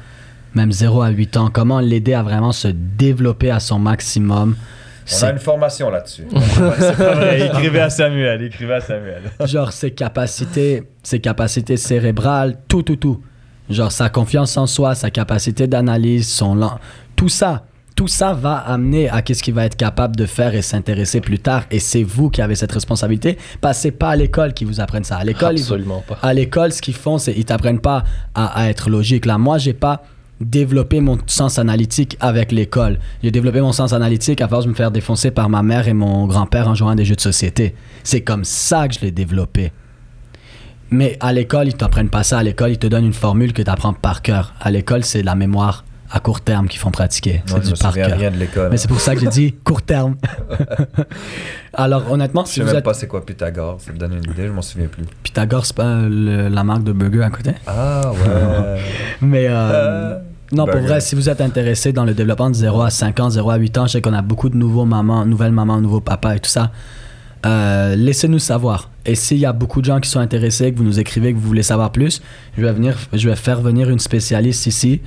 même 0.53 0.71
0 0.71 1.01
à 1.01 1.09
8 1.09 1.37
ans, 1.37 1.49
comment 1.51 1.79
l'aider 1.79 2.13
à 2.13 2.23
vraiment 2.23 2.51
se 2.51 2.67
développer 2.67 3.51
à 3.51 3.59
son 3.59 3.79
maximum. 3.79 4.55
On 4.57 5.03
C'est- 5.05 5.25
a 5.25 5.31
une 5.31 5.39
formation 5.39 5.89
là-dessus. 5.89 6.25
c'est 6.79 6.97
pas 6.97 7.15
vrai. 7.15 7.47
Écrivez 7.47 7.79
à 7.79 7.89
Samuel. 7.89 8.41
Écrivez 8.43 8.73
à 8.75 8.81
Samuel. 8.81 9.23
genre 9.45 9.71
ses 9.71 9.91
capacités, 9.91 10.83
ses 11.03 11.19
capacités 11.19 11.77
cérébrales, 11.77 12.57
tout, 12.67 12.83
tout, 12.83 12.97
tout. 12.97 13.21
Genre 13.69 13.91
sa 13.91 14.09
confiance 14.09 14.57
en 14.57 14.67
soi, 14.67 14.95
sa 14.95 15.09
capacité 15.09 15.67
d'analyse, 15.67 16.27
son 16.27 16.59
tout 17.15 17.29
ça, 17.29 17.63
tout 18.01 18.07
ça 18.07 18.33
va 18.33 18.55
amener 18.55 19.09
à 19.09 19.21
qu'est-ce 19.21 19.43
qu'il 19.43 19.53
va 19.53 19.63
être 19.63 19.75
capable 19.75 20.15
de 20.15 20.25
faire 20.25 20.55
et 20.55 20.63
s'intéresser 20.63 21.21
plus 21.21 21.37
tard. 21.37 21.65
Et 21.69 21.77
c'est 21.77 22.01
vous 22.01 22.31
qui 22.31 22.41
avez 22.41 22.55
cette 22.55 22.71
responsabilité, 22.71 23.37
c'est 23.73 23.91
pas 23.91 24.09
à 24.09 24.15
l'école 24.15 24.55
qu'ils 24.55 24.65
vous 24.65 24.81
apprennent 24.81 25.03
ça. 25.03 25.17
À 25.17 25.23
l'école, 25.23 25.53
ils- 25.55 25.61
Absolument 25.61 26.03
pas. 26.07 26.17
à 26.23 26.33
l'école, 26.33 26.71
ce 26.71 26.81
qu'ils 26.81 26.95
font, 26.95 27.19
c'est 27.19 27.31
ils 27.37 27.45
t'apprennent 27.45 27.79
pas 27.79 28.03
à, 28.33 28.59
à 28.59 28.69
être 28.69 28.89
logique. 28.89 29.27
Là, 29.27 29.37
moi, 29.37 29.59
j'ai 29.59 29.73
pas 29.73 30.01
développé 30.39 30.99
mon 30.99 31.19
sens 31.27 31.59
analytique 31.59 32.17
avec 32.21 32.51
l'école. 32.51 32.97
J'ai 33.21 33.29
développé 33.29 33.61
mon 33.61 33.71
sens 33.71 33.93
analytique 33.93 34.41
à 34.41 34.47
force 34.47 34.65
de 34.65 34.71
me 34.71 34.75
faire 34.75 34.89
défoncer 34.89 35.29
par 35.29 35.47
ma 35.47 35.61
mère 35.61 35.87
et 35.87 35.93
mon 35.93 36.25
grand-père 36.25 36.67
en 36.69 36.73
jouant 36.73 36.89
à 36.89 36.95
des 36.95 37.05
jeux 37.05 37.15
de 37.15 37.21
société. 37.21 37.75
C'est 38.03 38.21
comme 38.21 38.45
ça 38.45 38.87
que 38.87 38.95
je 38.95 39.01
l'ai 39.01 39.11
développé. 39.11 39.71
Mais 40.89 41.17
à 41.19 41.33
l'école, 41.33 41.67
ils 41.67 41.75
t'apprennent 41.75 42.09
pas 42.09 42.23
ça. 42.23 42.39
À 42.39 42.43
l'école, 42.43 42.71
ils 42.71 42.79
te 42.79 42.87
donnent 42.87 43.05
une 43.05 43.13
formule 43.13 43.53
que 43.53 43.61
tu 43.61 43.69
apprends 43.69 43.93
par 43.93 44.23
cœur. 44.23 44.55
À 44.59 44.71
l'école, 44.71 45.03
c'est 45.03 45.21
la 45.21 45.35
mémoire 45.35 45.85
à 46.11 46.19
court 46.19 46.41
terme 46.41 46.67
qu'ils 46.67 46.79
font 46.79 46.91
pratiquer. 46.91 47.41
C'est 47.45 47.55
je 47.63 47.71
du 47.73 47.79
par 47.79 47.91
souviens 47.93 48.07
cœur. 48.09 48.17
rien 48.19 48.31
de 48.31 48.37
l'école. 48.37 48.69
Mais 48.69 48.77
c'est 48.77 48.87
pour 48.89 48.99
ça 48.99 49.15
que 49.15 49.21
j'ai 49.21 49.27
dit 49.27 49.53
court 49.63 49.81
terme. 49.81 50.15
Alors, 51.73 52.11
honnêtement, 52.11 52.43
Je 52.43 52.49
si 52.49 52.55
sais 52.55 52.61
vous 52.61 52.67
même 52.67 52.75
êtes 52.77 52.83
pas 52.83 52.93
c'est 52.93 53.07
quoi 53.07 53.25
Pythagore. 53.25 53.79
Ça 53.79 53.93
me 53.93 53.97
donne 53.97 54.13
une 54.13 54.31
idée. 54.31 54.47
Je 54.47 54.51
m'en 54.51 54.61
souviens 54.61 54.87
plus. 54.87 55.03
Pythagore, 55.23 55.65
c'est 55.65 55.75
pas 55.75 56.01
le- 56.01 56.49
la 56.49 56.63
marque 56.63 56.83
de 56.83 56.91
burger 56.91 57.23
à 57.23 57.29
côté? 57.29 57.51
Ah 57.67 58.11
ouais. 58.11 58.79
Mais 59.21 59.47
euh, 59.47 59.51
Euh, 59.53 60.19
non, 60.51 60.65
pour 60.65 60.81
vrai, 60.81 60.99
si 60.99 61.15
vous 61.15 61.29
êtes 61.29 61.39
intéressé 61.39 61.93
dans 61.93 62.03
le 62.03 62.13
développement 62.13 62.49
de 62.49 62.55
0 62.55 62.81
à 62.81 62.89
5 62.89 63.19
ans, 63.21 63.29
0 63.29 63.49
à 63.49 63.55
8 63.55 63.77
ans, 63.77 63.87
je 63.87 63.93
sais 63.93 64.01
qu'on 64.01 64.13
a 64.13 64.21
beaucoup 64.21 64.49
de 64.49 64.57
nouveaux 64.57 64.83
mamans, 64.85 65.25
nouvelles 65.25 65.53
mamans, 65.53 65.79
nouveaux 65.79 66.01
papas 66.01 66.35
et 66.35 66.39
tout 66.39 66.49
ça. 66.49 66.71
Euh, 67.45 67.95
Laissez-nous 67.95 68.39
savoir. 68.39 68.89
Et 69.05 69.15
s'il 69.15 69.37
y 69.37 69.45
a 69.45 69.53
beaucoup 69.53 69.79
de 69.79 69.85
gens 69.85 69.99
qui 70.01 70.09
sont 70.09 70.19
intéressés, 70.19 70.71
que 70.73 70.77
vous 70.77 70.83
nous 70.83 70.99
écrivez, 70.99 71.33
que 71.33 71.39
vous 71.39 71.47
voulez 71.47 71.63
savoir 71.63 71.91
plus, 71.91 72.21
je 72.57 72.61
vais, 72.63 72.71
venir, 72.73 72.97
je 73.13 73.29
vais 73.29 73.35
faire 73.37 73.61
venir 73.61 73.89
une 73.89 73.97
spécialiste 73.99 74.67
ici, 74.67 75.01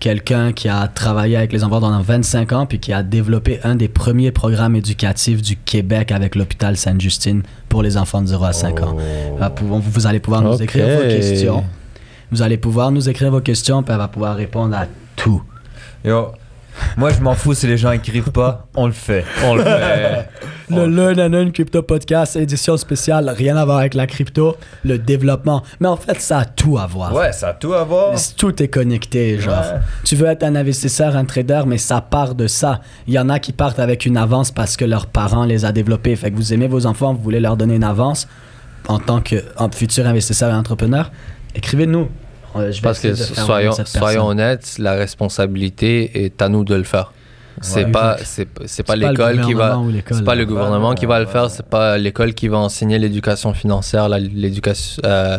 quelqu'un 0.00 0.52
qui 0.52 0.68
a 0.68 0.86
travaillé 0.88 1.36
avec 1.36 1.52
les 1.52 1.64
enfants 1.64 1.80
pendant 1.80 2.00
25 2.00 2.52
ans, 2.52 2.66
puis 2.66 2.78
qui 2.78 2.92
a 2.92 3.02
développé 3.02 3.60
un 3.64 3.74
des 3.74 3.88
premiers 3.88 4.30
programmes 4.30 4.76
éducatifs 4.76 5.42
du 5.42 5.56
Québec 5.56 6.12
avec 6.12 6.34
l'hôpital 6.34 6.76
Sainte-Justine 6.76 7.42
pour 7.68 7.82
les 7.82 7.96
enfants 7.96 8.22
de 8.22 8.26
0 8.28 8.44
à 8.44 8.52
5 8.52 8.80
ans. 8.82 8.96
Oh. 8.96 9.50
Pouvoir- 9.54 9.80
Vous 9.80 10.06
allez 10.06 10.20
pouvoir 10.20 10.42
nous 10.42 10.62
écrire 10.62 10.86
vos 10.96 11.02
questions. 11.08 11.64
Vous 12.30 12.42
allez 12.42 12.58
pouvoir 12.58 12.90
nous 12.90 13.08
écrire 13.08 13.30
vos 13.30 13.40
questions, 13.40 13.82
puis 13.82 13.92
elle 13.92 13.98
va 13.98 14.08
pouvoir 14.08 14.36
répondre 14.36 14.76
à 14.76 14.86
tout. 15.16 15.42
Yo, 16.04 16.28
moi 16.96 17.10
je 17.10 17.20
m'en 17.20 17.34
fous 17.34 17.54
si 17.54 17.66
les 17.66 17.76
gens 17.76 17.90
écrivent 17.90 18.30
pas, 18.30 18.66
on 18.76 18.86
le 18.86 18.92
fait. 18.92 19.24
On 19.44 19.56
le 19.56 19.64
fait. 19.64 20.28
Le 20.70 20.86
Learn 20.86 21.20
and 21.20 21.32
Earn 21.32 21.52
Crypto 21.52 21.82
Podcast, 21.82 22.36
édition 22.36 22.76
spéciale, 22.76 23.28
rien 23.30 23.56
à 23.56 23.64
voir 23.64 23.78
avec 23.78 23.94
la 23.94 24.06
crypto, 24.06 24.56
le 24.84 24.98
développement. 24.98 25.62
Mais 25.80 25.88
en 25.88 25.96
fait, 25.96 26.20
ça 26.20 26.40
a 26.40 26.44
tout 26.44 26.78
à 26.78 26.86
voir. 26.86 27.14
Ouais, 27.14 27.32
ça 27.32 27.48
a 27.48 27.54
tout 27.54 27.72
à 27.72 27.84
voir. 27.84 28.14
Tout 28.36 28.62
est 28.62 28.68
connecté, 28.68 29.38
genre. 29.38 29.60
Ouais. 29.60 29.80
Tu 30.04 30.14
veux 30.16 30.26
être 30.26 30.42
un 30.42 30.54
investisseur, 30.54 31.16
un 31.16 31.24
trader, 31.24 31.62
mais 31.66 31.78
ça 31.78 32.00
part 32.00 32.34
de 32.34 32.46
ça. 32.46 32.80
Il 33.06 33.14
y 33.14 33.18
en 33.18 33.28
a 33.28 33.38
qui 33.38 33.52
partent 33.52 33.78
avec 33.78 34.04
une 34.04 34.16
avance 34.16 34.50
parce 34.50 34.76
que 34.76 34.84
leurs 34.84 35.06
parents 35.06 35.44
les 35.44 35.64
a 35.64 35.72
développés. 35.72 36.14
Fait 36.16 36.30
que 36.30 36.36
vous 36.36 36.52
aimez 36.52 36.68
vos 36.68 36.86
enfants, 36.86 37.14
vous 37.14 37.22
voulez 37.22 37.40
leur 37.40 37.56
donner 37.56 37.76
une 37.76 37.84
avance 37.84 38.28
en 38.88 38.98
tant 38.98 39.20
que 39.20 39.36
en 39.56 39.70
futur 39.70 40.06
investisseur 40.06 40.50
et 40.50 40.54
entrepreneur. 40.54 41.10
Écrivez-nous. 41.54 42.08
Euh, 42.56 42.72
je 42.72 42.76
vais 42.76 42.82
Parce 42.82 43.00
que 43.00 43.14
soyons, 43.14 43.72
soyons 43.84 44.26
honnêtes, 44.26 44.76
la 44.78 44.94
responsabilité 44.94 46.24
est 46.24 46.40
à 46.40 46.48
nous 46.48 46.64
de 46.64 46.74
le 46.74 46.84
faire. 46.84 47.12
C'est 47.62 47.84
Ouais. 47.84 47.90
pas 47.90 48.16
c'est 48.22 48.48
c'est 48.66 48.82
pas 48.82 48.94
l'école 48.96 49.40
qui 49.46 49.54
va 49.54 49.78
c'est 50.10 50.24
pas 50.24 50.34
le 50.34 50.44
gouvernement 50.46 50.94
qui 50.94 51.06
va 51.06 51.18
le 51.20 51.26
faire, 51.26 51.50
c'est 51.50 51.66
pas 51.66 51.98
l'école 51.98 52.34
qui 52.34 52.48
va 52.48 52.58
enseigner 52.58 52.98
l'éducation 52.98 53.52
financière, 53.54 54.08
la- 54.08 54.18
l'éducation 54.18 55.02
euh, 55.04 55.38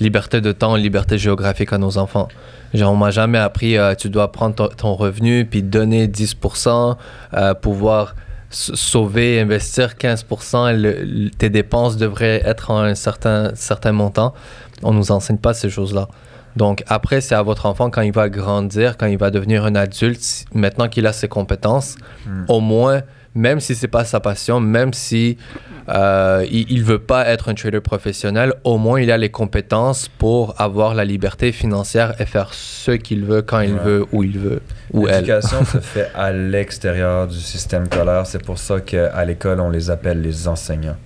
liberté 0.00 0.40
de 0.40 0.52
temps, 0.52 0.76
liberté 0.76 1.18
géographique 1.18 1.72
à 1.72 1.78
nos 1.78 1.98
enfants. 1.98 2.28
Genre 2.74 2.92
on 2.92 2.96
m'a 2.96 3.10
jamais 3.10 3.38
appris 3.38 3.76
euh, 3.78 3.94
tu 3.94 4.10
dois 4.10 4.30
prendre 4.30 4.54
ton, 4.54 4.68
ton 4.68 4.94
revenu 4.94 5.46
puis 5.46 5.62
donner 5.62 6.06
10% 6.06 6.96
euh, 7.34 7.54
pouvoir 7.54 8.14
sauver, 8.50 9.40
investir 9.40 9.94
15%, 9.98 10.72
le- 10.74 11.02
le- 11.04 11.30
tes 11.30 11.50
dépenses 11.50 11.96
devraient 11.96 12.42
être 12.44 12.70
en 12.70 12.80
un 12.80 12.94
certain 12.94 13.50
certain 13.54 13.92
montant. 13.92 14.34
On 14.82 14.92
nous 14.92 15.10
enseigne 15.10 15.38
pas 15.38 15.54
ces 15.54 15.68
choses-là. 15.70 16.08
Donc 16.58 16.82
après, 16.88 17.20
c'est 17.20 17.34
à 17.36 17.42
votre 17.42 17.64
enfant 17.66 17.88
quand 17.88 18.02
il 18.02 18.12
va 18.12 18.28
grandir, 18.28 18.96
quand 18.98 19.06
il 19.06 19.16
va 19.18 19.30
devenir 19.30 19.64
un 19.64 19.74
adulte, 19.76 20.44
maintenant 20.52 20.88
qu'il 20.88 21.06
a 21.06 21.12
ses 21.12 21.28
compétences, 21.28 21.94
Mm. 22.26 22.44
au 22.48 22.60
moins, 22.60 23.00
même 23.34 23.60
si 23.60 23.74
c'est 23.74 23.88
pas 23.98 24.04
sa 24.04 24.18
passion, 24.20 24.58
même 24.60 24.92
si 24.92 25.38
euh, 25.88 26.44
il, 26.50 26.70
il 26.70 26.82
veut 26.82 26.98
pas 26.98 27.26
être 27.28 27.48
un 27.48 27.54
trader 27.54 27.80
professionnel, 27.80 28.52
au 28.64 28.76
moins 28.76 29.00
il 29.00 29.10
a 29.10 29.16
les 29.16 29.30
compétences 29.30 30.08
pour 30.08 30.54
avoir 30.60 30.94
la 30.94 31.04
liberté 31.04 31.52
financière 31.52 32.20
et 32.20 32.26
faire 32.26 32.52
ce 32.52 32.90
qu'il 32.90 33.24
veut 33.24 33.42
quand 33.42 33.60
il 33.60 33.74
Ouais. 33.74 33.80
veut, 33.84 34.04
où 34.12 34.22
il 34.24 34.38
veut, 34.38 34.60
ou 34.92 35.06
elle. 35.08 35.14
L'éducation 35.24 35.64
se 35.74 35.78
fait 35.78 36.10
à 36.14 36.32
l'extérieur 36.32 37.26
du 37.28 37.38
système 37.38 37.86
scolaire. 37.86 38.26
C'est 38.26 38.42
pour 38.44 38.58
ça 38.58 38.80
qu'à 38.80 39.24
l'école, 39.24 39.60
on 39.60 39.70
les 39.70 39.88
appelle 39.90 40.20
les 40.20 40.48
enseignants. 40.48 40.96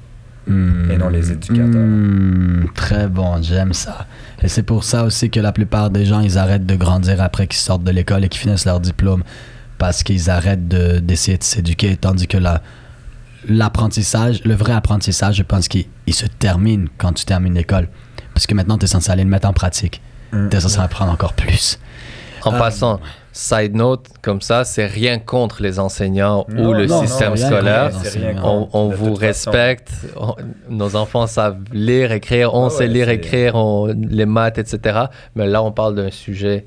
Hmm. 0.46 0.90
Et 0.90 0.96
non 0.98 1.08
les 1.08 1.30
éducateurs. 1.32 1.66
Hmm, 1.68 2.64
très 2.74 3.06
bon, 3.08 3.40
j'aime 3.42 3.72
ça. 3.72 4.06
Et 4.42 4.48
c'est 4.48 4.64
pour 4.64 4.82
ça 4.84 5.04
aussi 5.04 5.30
que 5.30 5.38
la 5.40 5.52
plupart 5.52 5.90
des 5.90 6.04
gens, 6.04 6.20
ils 6.20 6.36
arrêtent 6.38 6.66
de 6.66 6.74
grandir 6.74 7.20
après 7.20 7.46
qu'ils 7.46 7.60
sortent 7.60 7.84
de 7.84 7.92
l'école 7.92 8.24
et 8.24 8.28
qu'ils 8.28 8.40
finissent 8.40 8.64
leur 8.66 8.80
diplôme. 8.80 9.22
Parce 9.78 10.02
qu'ils 10.02 10.30
arrêtent 10.30 10.66
de- 10.68 10.98
d'essayer 10.98 11.38
de, 11.38 11.44
s'éduquer. 11.44 11.96
Tandis 11.96 12.26
que 12.26 12.38
la- 12.38 12.60
l'apprentissage, 13.48 14.42
le 14.44 14.54
vrai 14.54 14.72
apprentissage, 14.72 15.36
je 15.36 15.42
pense 15.42 15.68
qu'il 15.68 15.84
il 16.06 16.14
se 16.14 16.26
termine 16.26 16.88
quand 16.98 17.12
tu 17.12 17.24
termines 17.24 17.54
l'école. 17.54 17.88
Parce 18.34 18.46
que 18.46 18.54
maintenant, 18.54 18.78
tu 18.78 18.84
es 18.84 18.88
censé 18.88 19.10
aller 19.10 19.24
le 19.24 19.30
mettre 19.30 19.48
en 19.48 19.52
pratique. 19.52 20.00
Mm. 20.32 20.48
Tu 20.48 20.56
es 20.56 20.60
censé 20.60 20.78
apprendre 20.78 21.12
encore 21.12 21.34
plus. 21.34 21.78
En 22.44 22.52
Ah. 22.54 22.58
passant, 22.58 23.00
side 23.32 23.74
note, 23.74 24.06
comme 24.20 24.40
ça, 24.42 24.64
c'est 24.64 24.84
rien 24.86 25.18
contre 25.18 25.62
les 25.62 25.78
enseignants 25.78 26.46
ou 26.56 26.72
le 26.74 26.86
non, 26.86 27.00
système 27.02 27.30
non, 27.30 27.36
scolaire. 27.36 27.90
On, 28.44 28.90
vous 28.90 29.14
respecte, 29.14 29.90
on- 30.16 30.34
nos 30.68 30.96
enfants 30.96 31.26
savent 31.26 31.58
lire, 31.72 32.12
écrire, 32.12 32.52
on 32.54 32.66
Ah 32.66 32.70
sait 32.70 32.78
ouais, 32.80 32.88
lire, 32.88 33.08
écrire, 33.08 33.54
on- 33.56 33.86
les 33.86 34.26
maths, 34.26 34.58
etc. 34.58 35.06
Mais 35.34 35.46
là, 35.46 35.62
on 35.62 35.72
parle 35.72 35.94
d'un 35.94 36.10
sujet 36.10 36.66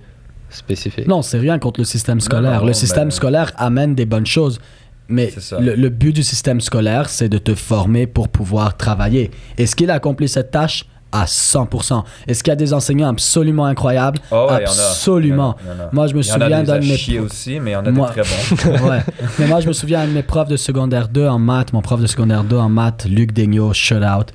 spécifique. 0.49 1.07
Non, 1.07 1.21
c'est 1.21 1.37
rien 1.39 1.59
contre 1.59 1.79
le 1.81 1.85
système 1.85 2.19
scolaire. 2.19 2.61
non, 2.61 2.67
le 2.67 2.73
système 2.73 3.05
ben- 3.05 3.11
scolaire 3.11 3.51
amène 3.57 3.93
des 3.95 4.05
bonnes 4.05 4.25
choses. 4.25 4.59
Mais 5.07 5.31
le, 5.59 5.75
le 5.75 5.89
but 5.89 6.13
du 6.13 6.23
système 6.23 6.59
scolaire, 6.61 7.09
c'est 7.09 7.29
de 7.29 7.37
te 7.37 7.53
former 7.53 8.07
pour 8.07 8.27
pouvoir 8.27 8.75
travailler. 8.75 9.29
Est-ce 9.59 9.75
qu'il 9.75 9.91
a 9.91 9.93
accompli 9.95 10.27
cette 10.27 10.49
tâche? 10.49 10.85
À 11.11 11.25
100% 11.25 12.03
Est-ce 12.27 12.43
qu'il 12.43 12.51
y 12.51 12.53
a 12.53 12.55
des 12.57 12.73
enseignants 12.73 13.07
absolument 13.09 13.65
incroyables? 13.65 14.19
Ah 14.31 14.45
ouais, 14.47 14.51
il 14.61 14.63
y 14.63 14.67
en 14.67 14.71
a. 14.71 14.87
Absolument. 14.89 15.55
Il 15.61 15.67
y 15.67 15.69
en 15.69 15.71
a, 15.71 15.75
y 15.75 15.79
en 15.79 15.83
a. 15.85 15.89
Moi, 15.93 16.07
je 16.07 16.13
me 16.15 16.21
Il 16.21 16.27
y 16.27 16.31
en 16.31 16.35
a 16.35 16.39
souviens 16.43 16.63
d'un 16.63 16.79
de 16.79 16.85
mes 16.85 16.97
chier 16.97 17.17
pro- 17.17 17.25
aussi, 17.27 17.59
mais 17.59 17.71
il 17.71 17.73
y 17.73 17.77
en 17.77 17.85
a 17.85 17.91
Moi- 17.91 18.11
des 18.13 18.21
très 18.21 18.69
bons. 18.79 18.87
ouais. 18.89 18.99
Mais 19.39 19.47
moi, 19.47 19.59
je 19.61 19.67
me 19.67 19.73
souviens 19.73 20.01
d'un 20.01 20.07
de 20.09 20.13
mes 20.13 20.23
profs 20.23 20.49
de 20.49 20.57
secondaire 20.57 21.07
2 21.07 21.27
en 21.27 21.39
maths, 21.39 21.71
mon 21.73 21.81
prof 21.81 22.01
de 22.01 22.07
secondaire 22.07 22.43
2 22.43 22.57
en 22.57 22.69
maths, 22.69 23.05
Luc 23.09 23.31
Degnaud, 23.33 23.71
shout 23.73 23.95
out. 24.03 24.27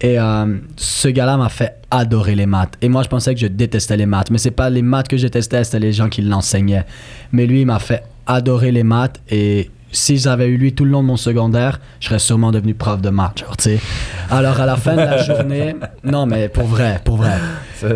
Et 0.00 0.18
euh, 0.18 0.56
ce 0.76 1.08
gars-là 1.08 1.36
m'a 1.36 1.48
fait 1.48 1.76
adorer 1.90 2.34
les 2.34 2.46
maths. 2.46 2.74
Et 2.82 2.88
moi, 2.88 3.02
je 3.04 3.08
pensais 3.08 3.34
que 3.34 3.40
je 3.40 3.46
détestais 3.46 3.96
les 3.96 4.06
maths. 4.06 4.30
Mais 4.30 4.38
c'est 4.38 4.50
pas 4.50 4.68
les 4.68 4.82
maths 4.82 5.06
que 5.08 5.16
je 5.16 5.22
détestais, 5.22 5.62
c'était 5.64 5.78
les 5.78 5.92
gens 5.92 6.08
qui 6.08 6.22
l'enseignaient. 6.22 6.84
Mais 7.30 7.46
lui, 7.46 7.60
il 7.60 7.66
m'a 7.66 7.78
fait 7.78 8.02
adorer 8.26 8.72
les 8.72 8.82
maths. 8.82 9.20
Et 9.30 9.70
si 9.92 10.16
j'avais 10.16 10.48
eu 10.48 10.56
lui 10.56 10.72
tout 10.72 10.84
le 10.84 10.90
long 10.90 11.02
de 11.02 11.06
mon 11.06 11.16
secondaire, 11.16 11.78
je 12.00 12.08
serais 12.08 12.18
sûrement 12.18 12.50
devenu 12.50 12.74
prof 12.74 13.00
de 13.00 13.10
maths, 13.10 13.40
genre. 13.40 13.54
Alors, 14.30 14.58
à 14.58 14.66
la 14.66 14.76
fin 14.76 14.92
de 14.92 15.00
la 15.00 15.18
journée, 15.22 15.76
non, 16.02 16.26
mais 16.26 16.48
pour 16.48 16.64
vrai, 16.64 17.00
pour 17.04 17.18
vrai. 17.18 17.38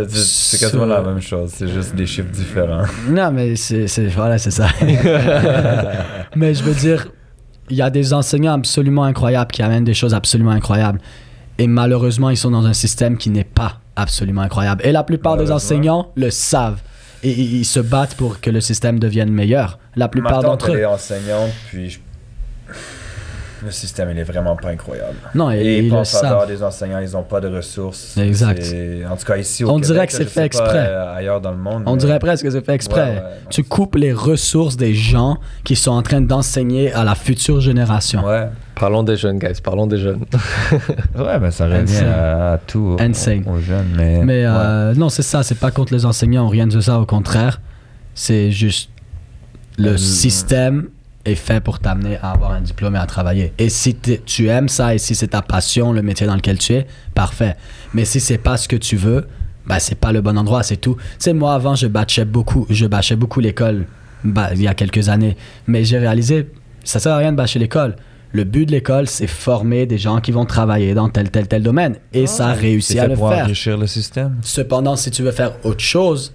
C'est 0.09 0.61
quasiment 0.61 0.87
la 0.87 1.01
même 1.01 1.21
chose, 1.21 1.51
c'est 1.55 1.69
juste 1.69 1.95
des 1.95 2.07
chiffres 2.07 2.31
différents. 2.31 2.85
Non, 3.09 3.31
mais 3.33 3.57
c'est, 3.57 3.87
voilà, 4.09 4.39
c'est 4.39 4.51
ça. 4.51 4.69
mais 6.37 6.55
je 6.55 6.63
veux 6.63 6.75
dire, 6.75 7.09
il 7.71 7.77
y 7.77 7.83
a 7.83 7.91
des 7.91 8.13
enseignants 8.13 8.55
absolument 8.55 9.05
incroyables 9.05 9.51
qui 9.51 9.63
amènent 9.63 9.85
des 9.85 9.95
choses 9.95 10.15
absolument 10.15 10.51
incroyables. 10.51 11.01
Et 11.59 11.67
malheureusement, 11.67 12.31
ils 12.31 12.37
sont 12.37 12.51
dans 12.51 12.67
un 12.67 12.75
système 12.75 13.17
qui 13.17 13.31
n'est 13.31 13.45
pas 13.45 13.81
absolument 13.97 14.43
incroyable. 14.43 14.83
Et 14.85 14.93
la 14.93 15.03
plupart 15.03 15.37
des 15.37 15.51
enseignants 15.51 16.11
le 16.15 16.31
savent. 16.31 16.81
Ils 17.31 17.57
ils 17.61 17.65
se 17.65 17.81
battent 17.81 18.15
pour 18.15 18.41
que 18.41 18.51
le 18.51 18.61
système 18.61 18.99
devienne 18.99 19.31
meilleur. 19.31 19.79
La 19.97 20.09
plupart 20.09 20.43
d'entre 20.43 20.73
eux. 20.73 20.85
enseignante, 20.87 21.51
puis 21.69 21.91
je- 21.91 21.99
le 23.65 23.71
système, 23.71 24.11
il 24.11 24.19
est 24.19 24.23
vraiment 24.23 24.55
pas 24.55 24.69
incroyable. 24.69 25.17
Non, 25.35 25.51
et, 25.51 25.57
Et 25.57 25.79
ils 25.79 25.85
ils 25.87 25.93
le 25.93 26.05
savent. 26.05 26.47
des 26.47 26.63
enseignants, 26.63 26.99
ils 27.01 27.17
ont 27.17 27.23
pas 27.23 27.41
de 27.41 27.49
ressources. 27.49 28.17
Exact. 28.19 28.63
En 29.11 29.17
tout 29.17 29.25
cas, 29.25 29.37
ici 29.39 29.65
au 29.65 29.69
On 29.71 29.75
Québec, 29.77 29.87
dirait 29.87 30.07
que 30.07 30.13
c'est 30.13 30.25
fait 30.27 30.41
pas, 30.41 30.45
exprès. 30.47 30.87
euh, 30.89 31.15
ailleurs 31.17 31.41
dans 31.41 31.51
le 31.53 31.57
monde. 31.57 31.83
On 31.87 31.93
mais- 31.93 31.99
dirait 31.99 32.19
presque 32.19 32.45
que 32.45 32.51
c'est 32.51 32.65
fait 32.65 32.75
exprès. 32.75 33.01
Ouais, 33.01 33.07
ouais, 33.09 33.21
non, 33.21 33.49
tu 33.51 33.65
coupes 33.65 33.97
les 33.97 34.13
ressources 34.13 34.77
des 34.77 34.95
gens 34.95 35.39
qui 35.65 35.75
sont 35.75 35.91
en 35.93 36.03
train 36.03 36.21
d'enseigner 36.21 36.93
à 36.93 37.03
la 37.03 37.15
future 37.15 37.61
génération. 37.61 38.25
Ouais. 38.25 38.47
Parlons 38.79 39.03
des 39.03 39.17
jeunes, 39.17 39.39
guys, 39.39 39.61
parlons 39.63 39.87
des 39.87 39.97
jeunes. 39.99 40.21
Ouais, 41.17 41.39
ben 41.39 41.51
ça 41.51 41.67
revient 41.67 41.97
à, 42.05 42.53
à 42.53 42.59
tout 42.59 42.97
aux, 42.99 43.03
Insane. 43.03 43.43
aux 43.49 43.59
jeunes. 43.59 43.89
Mais, 43.97 44.23
Mais 44.25 44.43
ouais. 44.47 44.53
euh, 44.55 44.95
non, 44.95 45.09
c'est 45.09 45.23
ça, 45.23 45.43
c'est 45.43 45.55
pas 45.59 45.71
contre 45.71 45.95
les 45.95 46.05
enseignants 46.05 46.45
ou 46.47 46.49
rien 46.51 46.67
de 46.67 46.79
ça, 46.81 47.01
au 47.01 47.07
contraire. 47.07 47.61
C'est 48.15 48.51
juste 48.53 48.91
le 49.79 49.93
Euh, 49.93 49.97
système 49.97 50.89
est 51.25 51.35
fait 51.35 51.61
pour 51.61 51.79
t'amener 51.81 52.19
à 52.23 52.31
avoir 52.33 52.53
un 52.53 52.61
diplôme 52.61 52.95
et 52.97 52.99
à 52.99 53.07
travailler. 53.07 53.53
Et 53.59 53.69
si 53.71 53.97
tu 53.97 54.47
aimes 54.49 54.69
ça 54.69 54.95
et 54.95 54.99
si 54.99 55.15
c'est 55.15 55.29
ta 55.29 55.43
passion, 55.43 55.93
le 55.93 56.03
métier 56.03 56.27
dans 56.27 56.37
lequel 56.37 56.59
tu 56.59 56.75
es, 56.75 56.87
parfait. 57.15 57.57
Mais 57.95 58.05
si 58.05 58.21
c'est 58.21 58.39
pas 58.39 58.57
ce 58.59 58.69
que 58.69 58.77
tu 58.77 58.97
veux, 58.97 59.27
bah 59.67 59.81
c'est 59.81 59.97
pas 59.99 60.13
le 60.13 60.21
bon 60.21 60.37
endroit, 60.39 60.63
c'est 60.63 60.77
tout. 60.77 60.95
Tu 60.97 61.03
sais, 61.19 61.33
moi 61.33 61.55
avant, 61.55 61.75
je 61.75 61.87
bâchais 61.89 62.25
beaucoup, 62.27 62.67
je 62.71 62.87
bâchais 62.87 63.17
beaucoup 63.17 63.41
l'école 63.41 63.87
bah, 64.23 64.51
il 64.55 64.63
y 64.63 64.69
a 64.69 64.75
quelques 64.75 65.09
années. 65.09 65.37
Mais 65.67 65.83
j'ai 65.85 65.99
réalisé, 65.99 66.49
ça 66.85 67.01
sert 67.01 67.13
à 67.13 67.17
rien 67.19 67.33
de 67.33 67.37
bâcher 67.37 67.59
l'école. 67.59 67.97
Le 68.33 68.45
but 68.45 68.67
de 68.67 68.73
l'école, 68.73 69.07
c'est 69.07 69.27
former 69.27 69.87
des 69.87 69.99
gens 69.99 70.21
qui 70.21 70.33
vont 70.33 70.45
travailler 70.45 70.93
dans 70.95 71.09
tel, 71.09 71.31
tel, 71.31 71.49
tel 71.49 71.63
domaine. 71.63 71.97
Et 72.13 72.27
ça 72.27 72.49
a 72.49 72.53
réussi 72.53 72.95
C'est 72.95 72.99
à 72.99 73.03
fait 73.05 73.09
le 73.11 73.15
pour 73.17 73.31
faire. 73.31 73.45
enrichir 73.45 73.79
le 73.79 73.87
système. 73.87 74.37
Cependant, 74.43 74.97
si 74.97 75.11
tu 75.11 75.23
veux 75.23 75.33
faire 75.33 75.53
autre 75.65 75.81
chose, 75.81 76.35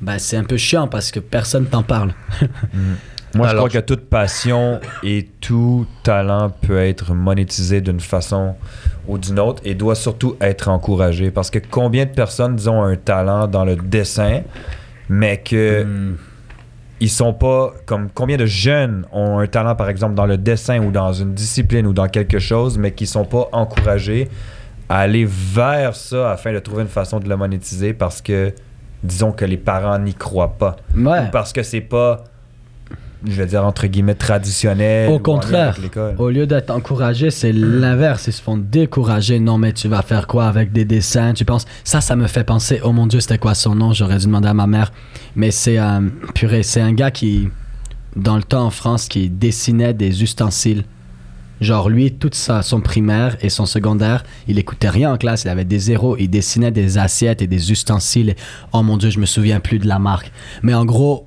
ben, 0.00 0.18
c'est 0.18 0.36
un 0.36 0.44
peu 0.44 0.56
chiant 0.56 0.88
parce 0.88 1.10
que 1.10 1.20
personne 1.20 1.66
t'en 1.66 1.82
parle. 1.82 2.12
Moi, 3.34 3.48
je 3.48 3.56
crois 3.56 3.68
que 3.68 3.78
toute 3.78 4.08
passion 4.08 4.80
et 5.02 5.28
tout 5.40 5.86
talent 6.04 6.50
peut 6.50 6.78
être 6.78 7.14
monétisé 7.14 7.80
d'une 7.80 7.98
façon 7.98 8.54
ou 9.08 9.18
d'une 9.18 9.40
autre 9.40 9.60
et 9.64 9.74
doit 9.74 9.96
surtout 9.96 10.36
être 10.40 10.68
encouragé. 10.68 11.32
Parce 11.32 11.50
que 11.50 11.58
combien 11.58 12.04
de 12.04 12.10
personnes, 12.12 12.54
disons, 12.54 12.80
ont 12.80 12.84
un 12.84 12.94
talent 12.96 13.48
dans 13.48 13.64
le 13.64 13.74
dessin, 13.74 14.42
mais 15.08 15.38
que 15.38 15.82
Hmm. 15.84 16.14
Ils 17.00 17.10
sont 17.10 17.32
pas 17.34 17.72
comme 17.86 18.08
combien 18.14 18.36
de 18.36 18.46
jeunes 18.46 19.04
ont 19.12 19.38
un 19.38 19.46
talent 19.46 19.74
par 19.74 19.88
exemple 19.88 20.14
dans 20.14 20.26
le 20.26 20.36
dessin 20.38 20.78
ou 20.82 20.90
dans 20.90 21.12
une 21.12 21.34
discipline 21.34 21.86
ou 21.86 21.92
dans 21.92 22.08
quelque 22.08 22.38
chose 22.38 22.78
mais 22.78 22.92
qui 22.92 23.06
sont 23.06 23.24
pas 23.24 23.48
encouragés 23.52 24.28
à 24.88 24.98
aller 25.00 25.26
vers 25.26 25.96
ça 25.96 26.30
afin 26.32 26.52
de 26.52 26.58
trouver 26.60 26.82
une 26.82 26.88
façon 26.88 27.18
de 27.18 27.28
le 27.28 27.36
monétiser 27.36 27.94
parce 27.94 28.22
que 28.22 28.52
disons 29.02 29.32
que 29.32 29.44
les 29.44 29.56
parents 29.56 29.98
n'y 29.98 30.14
croient 30.14 30.56
pas 30.58 30.76
Ouais. 30.96 31.20
ou 31.20 31.30
parce 31.32 31.52
que 31.52 31.62
c'est 31.62 31.80
pas 31.80 32.22
je 33.26 33.32
vais 33.32 33.46
dire 33.46 33.64
entre 33.64 33.86
guillemets 33.86 34.14
traditionnel 34.14 35.10
Au 35.10 35.18
contraire, 35.18 35.78
au 36.18 36.30
lieu 36.30 36.46
d'être 36.46 36.70
encouragé, 36.70 37.30
c'est 37.30 37.52
l'inverse. 37.52 38.26
Ils 38.26 38.32
se 38.32 38.42
font 38.42 38.58
décourager. 38.58 39.40
Non, 39.40 39.58
mais 39.58 39.72
tu 39.72 39.88
vas 39.88 40.02
faire 40.02 40.26
quoi 40.26 40.46
avec 40.46 40.72
des 40.72 40.84
dessins? 40.84 41.32
Tu 41.32 41.44
penses 41.44 41.64
Ça, 41.84 42.00
ça 42.00 42.16
me 42.16 42.26
fait 42.26 42.44
penser. 42.44 42.80
Oh 42.84 42.92
mon 42.92 43.06
Dieu, 43.06 43.20
c'était 43.20 43.38
quoi 43.38 43.54
son 43.54 43.74
nom? 43.74 43.92
J'aurais 43.92 44.18
dû 44.18 44.26
demander 44.26 44.48
à 44.48 44.54
ma 44.54 44.66
mère. 44.66 44.92
Mais 45.36 45.50
c'est 45.50 45.78
euh, 45.78 46.00
purée, 46.34 46.62
c'est 46.62 46.80
un 46.80 46.92
gars 46.92 47.10
qui, 47.10 47.48
dans 48.16 48.36
le 48.36 48.42
temps 48.42 48.66
en 48.66 48.70
France, 48.70 49.08
qui 49.08 49.30
dessinait 49.30 49.94
des 49.94 50.22
ustensiles. 50.22 50.84
Genre 51.60 51.88
lui, 51.88 52.12
toute 52.12 52.34
sa, 52.34 52.62
son 52.62 52.80
primaire 52.80 53.36
et 53.40 53.48
son 53.48 53.64
secondaire, 53.64 54.24
il 54.48 54.58
écoutait 54.58 54.90
rien 54.90 55.12
en 55.12 55.16
classe, 55.16 55.44
il 55.44 55.48
avait 55.48 55.64
des 55.64 55.78
zéros, 55.78 56.16
il 56.18 56.28
dessinait 56.28 56.72
des 56.72 56.98
assiettes 56.98 57.42
et 57.42 57.46
des 57.46 57.70
ustensiles. 57.70 58.34
Oh 58.72 58.82
mon 58.82 58.96
dieu, 58.96 59.10
je 59.10 59.20
me 59.20 59.26
souviens 59.26 59.60
plus 59.60 59.78
de 59.78 59.86
la 59.86 59.98
marque. 59.98 60.32
Mais 60.62 60.74
en 60.74 60.84
gros, 60.84 61.26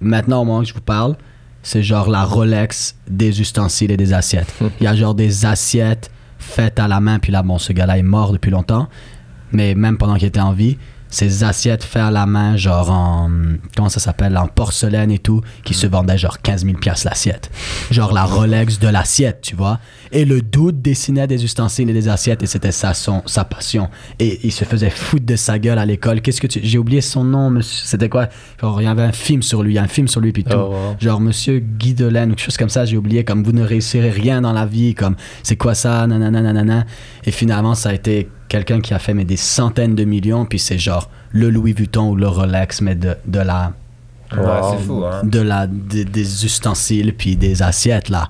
maintenant 0.00 0.42
au 0.42 0.44
moment 0.44 0.62
que 0.62 0.68
je 0.68 0.74
vous 0.74 0.80
parle, 0.80 1.16
c'est 1.66 1.82
genre 1.82 2.08
la 2.08 2.22
Rolex 2.22 2.94
des 3.10 3.40
ustensiles 3.40 3.90
et 3.90 3.96
des 3.96 4.12
assiettes. 4.12 4.54
Il 4.80 4.84
y 4.84 4.86
a 4.86 4.94
genre 4.94 5.16
des 5.16 5.46
assiettes 5.46 6.12
faites 6.38 6.78
à 6.78 6.86
la 6.86 7.00
main, 7.00 7.18
puis 7.18 7.32
là, 7.32 7.42
bon, 7.42 7.58
ce 7.58 7.72
gars-là 7.72 7.98
est 7.98 8.04
mort 8.04 8.32
depuis 8.32 8.52
longtemps, 8.52 8.88
mais 9.50 9.74
même 9.74 9.98
pendant 9.98 10.14
qu'il 10.14 10.28
était 10.28 10.38
en 10.38 10.52
vie, 10.52 10.78
ces 11.08 11.44
assiettes 11.44 11.84
faites 11.84 12.02
à 12.02 12.10
la 12.10 12.26
main, 12.26 12.56
genre 12.56 12.90
en. 12.90 13.30
Comment 13.76 13.88
ça 13.88 14.00
s'appelle 14.00 14.36
En 14.36 14.48
porcelaine 14.48 15.10
et 15.10 15.18
tout, 15.18 15.40
qui 15.64 15.74
se 15.74 15.86
vendaient 15.86 16.18
genre 16.18 16.40
15 16.40 16.64
000 16.64 16.78
piastres 16.78 17.06
l'assiette. 17.06 17.50
Genre 17.90 18.12
la 18.12 18.24
Rolex 18.24 18.78
de 18.78 18.88
l'assiette, 18.88 19.40
tu 19.42 19.54
vois. 19.54 19.78
Et 20.12 20.24
le 20.24 20.42
doute 20.42 20.82
dessinait 20.82 21.26
des 21.26 21.44
ustensiles 21.44 21.90
et 21.90 21.92
des 21.92 22.08
assiettes, 22.08 22.42
et 22.42 22.46
c'était 22.46 22.72
son, 22.72 23.22
sa 23.26 23.44
passion. 23.44 23.88
Et 24.18 24.40
il 24.44 24.52
se 24.52 24.64
faisait 24.64 24.90
foutre 24.90 25.26
de 25.26 25.36
sa 25.36 25.58
gueule 25.58 25.78
à 25.78 25.86
l'école. 25.86 26.20
Qu'est-ce 26.20 26.40
que 26.40 26.46
tu. 26.46 26.60
J'ai 26.62 26.78
oublié 26.78 27.00
son 27.00 27.24
nom, 27.24 27.50
monsieur. 27.50 27.86
C'était 27.86 28.08
quoi? 28.08 28.28
Genre, 28.60 28.80
il 28.80 28.84
y 28.84 28.88
avait 28.88 29.02
un 29.02 29.12
film 29.12 29.42
sur 29.42 29.62
lui, 29.62 29.78
un 29.78 29.88
film 29.88 30.08
sur 30.08 30.20
lui, 30.20 30.32
puis 30.32 30.44
tout. 30.44 30.56
Oh, 30.56 30.72
wow. 30.72 30.96
Genre, 30.98 31.20
monsieur 31.20 31.58
Guy 31.58 31.94
Delaine 31.94 32.32
ou 32.32 32.34
quelque 32.34 32.44
chose 32.44 32.56
comme 32.56 32.68
ça, 32.68 32.84
j'ai 32.84 32.96
oublié, 32.96 33.24
comme 33.24 33.42
vous 33.42 33.52
ne 33.52 33.62
réussirez 33.62 34.10
rien 34.10 34.40
dans 34.40 34.52
la 34.52 34.66
vie, 34.66 34.94
comme 34.94 35.16
c'est 35.42 35.56
quoi 35.56 35.74
ça, 35.74 36.06
nanana, 36.06 36.42
nanana. 36.42 36.84
Et 37.24 37.30
finalement, 37.30 37.74
ça 37.74 37.90
a 37.90 37.94
été 37.94 38.28
quelqu'un 38.48 38.80
qui 38.80 38.94
a 38.94 38.98
fait 38.98 39.14
mais 39.14 39.24
des 39.24 39.36
centaines 39.36 39.94
de 39.94 40.04
millions, 40.04 40.44
puis 40.44 40.58
c'est 40.58 40.78
genre 40.78 41.10
le 41.32 41.50
Louis 41.50 41.72
Vuitton 41.72 42.10
ou 42.10 42.16
le 42.16 42.28
Rolex, 42.28 42.80
mais 42.80 42.94
de, 42.94 43.16
de 43.26 43.38
la. 43.40 43.72
Ouais, 44.32 44.38
Wow. 44.40 44.72
c'est 44.76 44.84
fou 44.84 45.04
hein. 45.04 45.20
De 45.22 45.40
la 45.40 45.66
des, 45.68 46.04
des 46.04 46.44
ustensiles, 46.44 47.14
puis 47.14 47.36
des 47.36 47.62
assiettes, 47.62 48.08
là. 48.08 48.28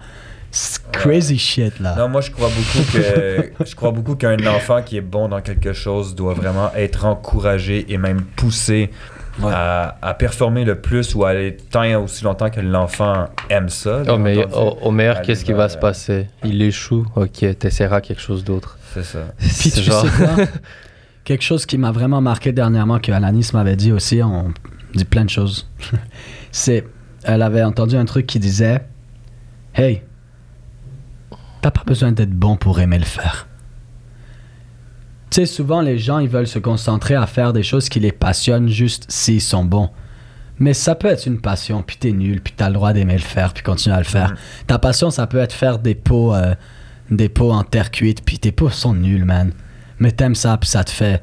C'est 0.50 0.80
crazy 0.90 1.38
shit, 1.38 1.80
là. 1.80 1.94
Non, 1.98 2.08
moi 2.08 2.20
je 2.22 2.30
crois 2.30 2.48
beaucoup 2.48 2.90
que 2.92 3.52
je 3.66 3.74
crois 3.74 3.90
beaucoup 3.90 4.14
qu'un 4.14 4.38
enfant 4.46 4.82
qui 4.82 4.96
est 4.96 5.02
bon 5.02 5.28
dans 5.28 5.40
quelque 5.42 5.72
chose 5.72 6.14
doit 6.14 6.34
vraiment 6.34 6.70
être 6.74 7.04
encouragé 7.04 7.86
et 7.92 7.98
même 7.98 8.22
poussé 8.36 8.90
Ouais. 9.38 9.52
à, 9.52 9.98
à 10.00 10.14
performer 10.14 10.64
le 10.64 10.80
plus 10.80 11.14
ou 11.14 11.24
à 11.24 11.30
aller 11.30 11.56
tant 11.70 11.82
et 11.82 11.94
aussi 11.94 12.24
longtemps 12.24 12.48
que 12.48 12.60
l'enfant 12.60 13.26
aime 13.50 13.68
ça. 13.68 14.02
Oh, 14.08 14.16
mais 14.16 14.38
entendu. 14.38 14.54
au, 14.54 14.86
au 14.86 14.90
meilleur, 14.90 15.20
qu'est-ce 15.20 15.44
qui 15.44 15.52
va 15.52 15.68
se 15.68 15.76
passer? 15.76 16.28
Il 16.44 16.62
échoue, 16.62 17.06
ok, 17.16 17.58
t'essaieras 17.58 18.00
quelque 18.00 18.22
chose 18.22 18.44
d'autre. 18.44 18.78
C'est 18.94 19.04
ça. 19.04 19.18
Puis 19.38 19.70
tu 19.70 19.82
genre- 19.82 20.06
sais 20.06 20.24
quoi? 20.24 20.44
Quelque 21.24 21.42
chose 21.42 21.66
qui 21.66 21.76
m'a 21.76 21.90
vraiment 21.90 22.20
marqué 22.20 22.52
dernièrement, 22.52 23.00
que 23.00 23.10
Alanis 23.10 23.50
m'avait 23.52 23.74
dit 23.74 23.90
aussi, 23.90 24.22
on 24.22 24.54
dit 24.94 25.04
plein 25.04 25.24
de 25.24 25.30
choses. 25.30 25.68
C'est, 26.52 26.84
elle 27.24 27.42
avait 27.42 27.64
entendu 27.64 27.96
un 27.96 28.04
truc 28.04 28.26
qui 28.26 28.38
disait 28.38 28.80
Hey, 29.74 30.02
t'as 31.60 31.72
pas 31.72 31.82
besoin 31.84 32.12
d'être 32.12 32.30
bon 32.30 32.56
pour 32.56 32.78
aimer 32.80 32.98
le 32.98 33.04
faire. 33.04 33.48
Tu 35.36 35.44
sais, 35.44 35.52
souvent 35.54 35.82
les 35.82 35.98
gens, 35.98 36.18
ils 36.18 36.30
veulent 36.30 36.46
se 36.46 36.58
concentrer 36.58 37.14
à 37.14 37.26
faire 37.26 37.52
des 37.52 37.62
choses 37.62 37.90
qui 37.90 38.00
les 38.00 38.10
passionnent 38.10 38.70
juste 38.70 39.04
s'ils 39.10 39.42
sont 39.42 39.66
bons. 39.66 39.90
Mais 40.58 40.72
ça 40.72 40.94
peut 40.94 41.08
être 41.08 41.26
une 41.26 41.42
passion, 41.42 41.82
puis 41.82 41.98
t'es 41.98 42.12
nul, 42.12 42.40
puis 42.40 42.54
t'as 42.56 42.68
le 42.68 42.72
droit 42.72 42.94
d'aimer 42.94 43.12
le 43.12 43.18
faire, 43.18 43.52
puis 43.52 43.62
continuer 43.62 43.94
à 43.94 43.98
le 43.98 44.06
faire. 44.06 44.30
Mhm. 44.30 44.36
Ta 44.66 44.78
passion, 44.78 45.10
ça 45.10 45.26
peut 45.26 45.36
être 45.36 45.52
faire 45.52 45.78
des 45.78 45.94
pots, 45.94 46.34
euh, 46.34 46.54
des 47.10 47.28
pots 47.28 47.52
en 47.52 47.64
terre 47.64 47.90
cuite, 47.90 48.24
puis 48.24 48.38
tes 48.38 48.50
pots 48.50 48.70
sont 48.70 48.94
nuls, 48.94 49.26
man. 49.26 49.52
Mais 49.98 50.10
t'aimes 50.10 50.34
ça, 50.34 50.56
puis 50.56 50.70
ça 50.70 50.84
te 50.84 50.90
fait 50.90 51.22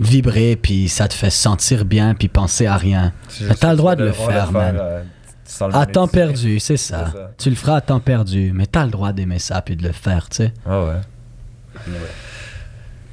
vibrer, 0.00 0.56
puis 0.56 0.88
ça 0.88 1.06
te 1.06 1.14
fait 1.14 1.30
sentir 1.30 1.84
bien, 1.84 2.12
puis 2.16 2.26
penser 2.26 2.66
à 2.66 2.76
rien. 2.76 3.12
Mais 3.40 3.54
t'as 3.54 3.70
le 3.70 3.76
droit 3.76 3.94
de 3.94 4.02
le 4.02 4.10
devras 4.10 4.32
faire, 4.32 4.50
man. 4.50 4.76
euh, 4.80 5.02
sans 5.44 5.68
le 5.68 5.76
À 5.76 5.86
temps 5.86 6.08
perdu, 6.08 6.58
c'est 6.58 6.76
ça. 6.76 7.04
C'est 7.12 7.18
ça. 7.18 7.30
Tu 7.38 7.50
le 7.50 7.54
feras 7.54 7.76
à 7.76 7.80
temps 7.82 8.00
perdu, 8.00 8.50
mais 8.52 8.66
t'as 8.66 8.84
le 8.84 8.90
droit 8.90 9.12
d'aimer 9.12 9.38
ça, 9.38 9.62
puis 9.62 9.76
de 9.76 9.84
le 9.84 9.92
faire, 9.92 10.28
tu 10.28 10.38
sais. 10.38 10.52
Ah 10.68 10.82
ouais. 10.82 11.92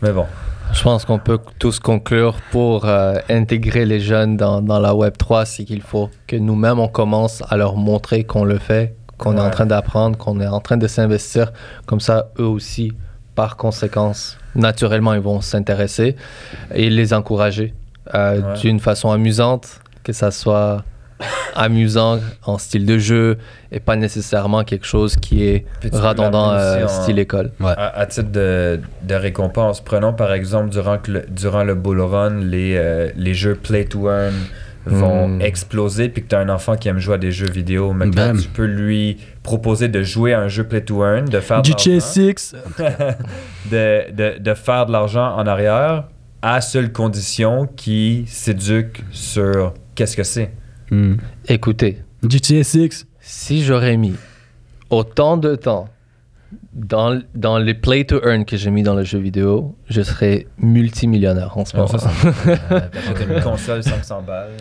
Mais 0.04 0.12
bon. 0.12 0.26
Je 0.74 0.82
pense 0.84 1.06
qu'on 1.06 1.20
peut 1.20 1.40
tous 1.60 1.80
conclure 1.80 2.36
pour 2.52 2.86
euh, 2.86 3.16
intégrer 3.30 3.86
les 3.86 4.00
jeunes 4.00 4.38
dans, 4.38 4.62
dans 4.62 4.80
la 4.80 4.94
Web 4.96 5.18
3, 5.18 5.46
c'est 5.46 5.64
qu'il 5.66 5.82
faut 5.82 6.10
que 6.28 6.36
nous-mêmes, 6.36 6.80
on 6.80 6.88
commence 6.88 7.44
à 7.50 7.58
leur 7.58 7.76
montrer 7.76 8.24
qu'on 8.24 8.44
le 8.44 8.58
fait, 8.58 8.96
qu'on 9.18 9.38
est 9.38 9.42
en 9.42 9.50
train 9.52 9.66
d'apprendre, 9.68 10.18
qu'on 10.18 10.40
est 10.42 10.48
en 10.48 10.60
train 10.62 10.78
de 10.78 10.88
s'investir. 10.88 11.52
Comme 11.86 12.00
ça, 12.00 12.30
eux 12.40 12.46
aussi, 12.46 12.92
par 13.36 13.56
conséquence, 13.56 14.38
naturellement, 14.56 15.14
ils 15.14 15.20
vont 15.22 15.42
s'intéresser 15.42 16.16
et 16.74 16.90
les 16.90 17.14
encourager 17.14 17.74
euh, 18.16 18.42
Ouais. 18.42 18.60
d'une 18.60 18.80
façon 18.80 19.12
amusante, 19.12 19.80
que 20.04 20.12
ça 20.12 20.32
soit 20.32 20.84
amusant 21.56 22.20
en 22.46 22.58
style 22.58 22.86
de 22.86 22.98
jeu 22.98 23.38
et 23.72 23.80
pas 23.80 23.96
nécessairement 23.96 24.64
quelque 24.64 24.86
chose 24.86 25.16
qui 25.16 25.44
est 25.46 25.66
redondant 25.92 26.52
euh, 26.52 26.88
style 26.88 27.20
école. 27.20 27.52
À, 27.64 28.00
à 28.00 28.06
titre 28.06 28.32
de, 28.32 28.80
de 29.04 29.16
récompense, 29.16 29.82
prenons 29.82 30.14
par 30.14 30.34
exemple 30.34 30.70
durant, 30.70 30.98
que 30.98 31.12
le, 31.12 31.26
durant 31.30 31.64
le 31.64 31.76
bull 31.76 32.02
run, 32.02 32.40
les, 32.42 32.76
euh, 32.78 33.10
les 33.16 33.34
jeux 33.34 33.56
play 33.56 33.86
to 33.86 34.10
earn 34.10 34.34
vont 34.86 35.30
Mm. 35.30 35.42
exploser, 35.42 36.10
puis 36.10 36.24
que 36.24 36.28
tu 36.28 36.36
as 36.36 36.40
un 36.40 36.50
enfant 36.50 36.76
qui 36.76 36.90
aime 36.90 37.00
jouer 37.00 37.16
à 37.16 37.18
des 37.18 37.32
jeux 37.32 37.50
vidéo. 37.50 37.94
Maintenant, 37.94 38.28
Bam. 38.34 38.42
tu 38.42 38.50
peux 38.50 38.66
lui 38.66 39.18
proposer 39.42 39.88
de 39.88 40.04
jouer 40.04 40.34
à 40.34 40.42
un 40.42 40.50
jeu 40.50 40.66
play 40.66 40.82
to 40.82 41.02
earn, 41.06 41.24
de 41.24 41.40
faire 41.40 41.62
de 41.62 41.68
GTA 41.68 41.90
l'argent, 41.92 42.06
6 42.06 42.56
de, 43.72 44.12
de, 44.12 44.40
de 44.40 44.54
faire 44.54 44.86
de 44.86 44.92
l'argent 44.92 45.36
en 45.38 45.48
arrière, 45.48 46.04
à 46.42 46.60
seule 46.60 46.92
condition 46.92 47.66
qu'il 47.78 48.28
s'éduque 48.28 49.02
sur 49.12 49.74
qu'est-ce 49.96 50.18
que 50.18 50.24
c'est. 50.24 50.52
Hmm. 50.92 51.16
Écoutez, 51.48 52.00
GTA 52.28 52.64
6 52.64 53.08
si 53.20 53.64
j'aurais 53.64 53.98
mis 53.98 54.16
autant 54.90 55.38
de 55.38 55.56
temps 55.56 55.88
dans, 56.74 57.20
dans 57.36 57.58
les 57.58 57.74
play 57.74 58.04
to 58.04 58.20
earn 58.24 58.46
que 58.46 58.58
j'ai 58.58 58.70
mis 58.72 58.84
dans 58.84 58.96
le 58.96 59.04
jeu 59.04 59.18
vidéo, 59.20 59.76
je 59.90 60.02
serais 60.02 60.48
multimillionnaire 60.58 61.58
en 61.58 61.66
ce 61.66 61.76
Non, 61.78 61.86
moment. 61.86 62.36
une 63.36 63.42
console 63.42 63.84
500 63.84 64.22
balles. 64.26 64.52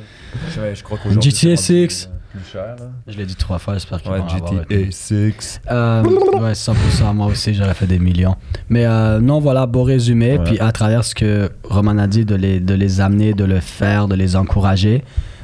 Je, 0.50 0.74
je 0.74 0.82
crois 0.82 0.98
qu'aujourd'hui, 1.02 1.30
GTA 1.30 1.56
c'est 1.56 1.74
rendu, 1.74 1.90
6. 1.90 2.08
euh, 2.10 2.38
plus 2.38 2.50
cher. 2.52 2.76
Là. 2.78 2.90
Je 3.08 3.16
l'ai 3.18 3.26
dit 3.26 3.34
trois 3.36 3.58
fois, 3.58 3.74
j'espère 3.74 4.00
qu'ils 4.00 4.12
Ouais, 4.12 4.20
GTA 4.28 4.60
retenu. 4.60 4.92
6. 4.92 5.60
Euh, 5.70 6.02
ouais, 6.40 6.52
100%, 6.52 7.14
moi 7.14 7.26
aussi, 7.26 7.52
j'aurais 7.54 7.74
fait 7.74 7.86
des 7.86 7.98
millions. 7.98 8.36
Mais 8.68 8.86
euh, 8.86 9.20
non, 9.20 9.40
voilà, 9.40 9.66
beau 9.66 9.82
résumé. 9.82 10.38
Ouais. 10.38 10.44
Puis 10.44 10.60
à 10.60 10.72
travers 10.72 11.04
ce 11.04 11.14
que 11.14 11.50
Roman 11.64 11.98
a 11.98 12.06
dit, 12.06 12.24
de 12.24 12.34
les, 12.34 12.60
de 12.60 12.74
les 12.74 13.00
amener, 13.00 13.34
de 13.34 13.44
le 13.44 13.60
faire, 13.60 14.08
de 14.08 14.14
les 14.14 14.36
encourager, 14.36 15.02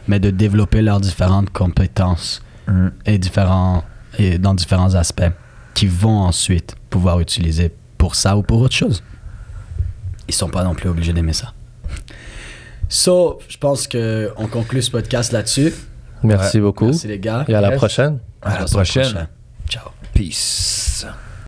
mais 0.09 0.19
de 0.19 0.31
développer 0.31 0.83
leurs 0.83 1.01
différentes 1.01 1.51
compétences 1.51 2.43
Mm. 2.69 2.89
et, 3.07 3.19
différents, 3.19 3.83
et 4.19 4.39
dans 4.39 4.55
différents 4.55 4.95
aspects 4.95 5.31
qu'ils 5.75 5.91
vont 5.91 6.19
ensuite 6.19 6.77
pouvoir 6.91 7.21
utiliser 7.21 7.75
pour 7.97 8.15
ça 8.15 8.37
ou 8.37 8.43
pour 8.43 8.61
autre 8.61 8.75
chose. 8.75 9.03
Ils 10.29 10.35
sont 10.35 10.49
pas 10.51 10.65
non 10.65 10.75
plus 10.75 10.89
obligés 10.91 11.13
d'aimer 11.15 11.33
ça. 11.33 11.55
So, 12.91 13.39
je 13.49 13.57
pense 13.57 13.89
qu'on 13.89 14.47
conclut 14.49 14.83
ce 14.83 14.91
podcast 14.91 15.33
là-dessus. 15.33 15.73
Merci 16.23 16.61
beaucoup. 16.61 16.87
Merci 16.87 17.09
les 17.09 17.19
gars. 17.19 17.45
Et 17.49 17.55
à 17.55 17.61
la 17.61 17.71
prochaine. 17.73 18.19
À 18.43 18.61
la 18.61 18.65
prochaine. 18.67 19.29
Ciao. 19.69 19.89
Peace. 20.13 21.07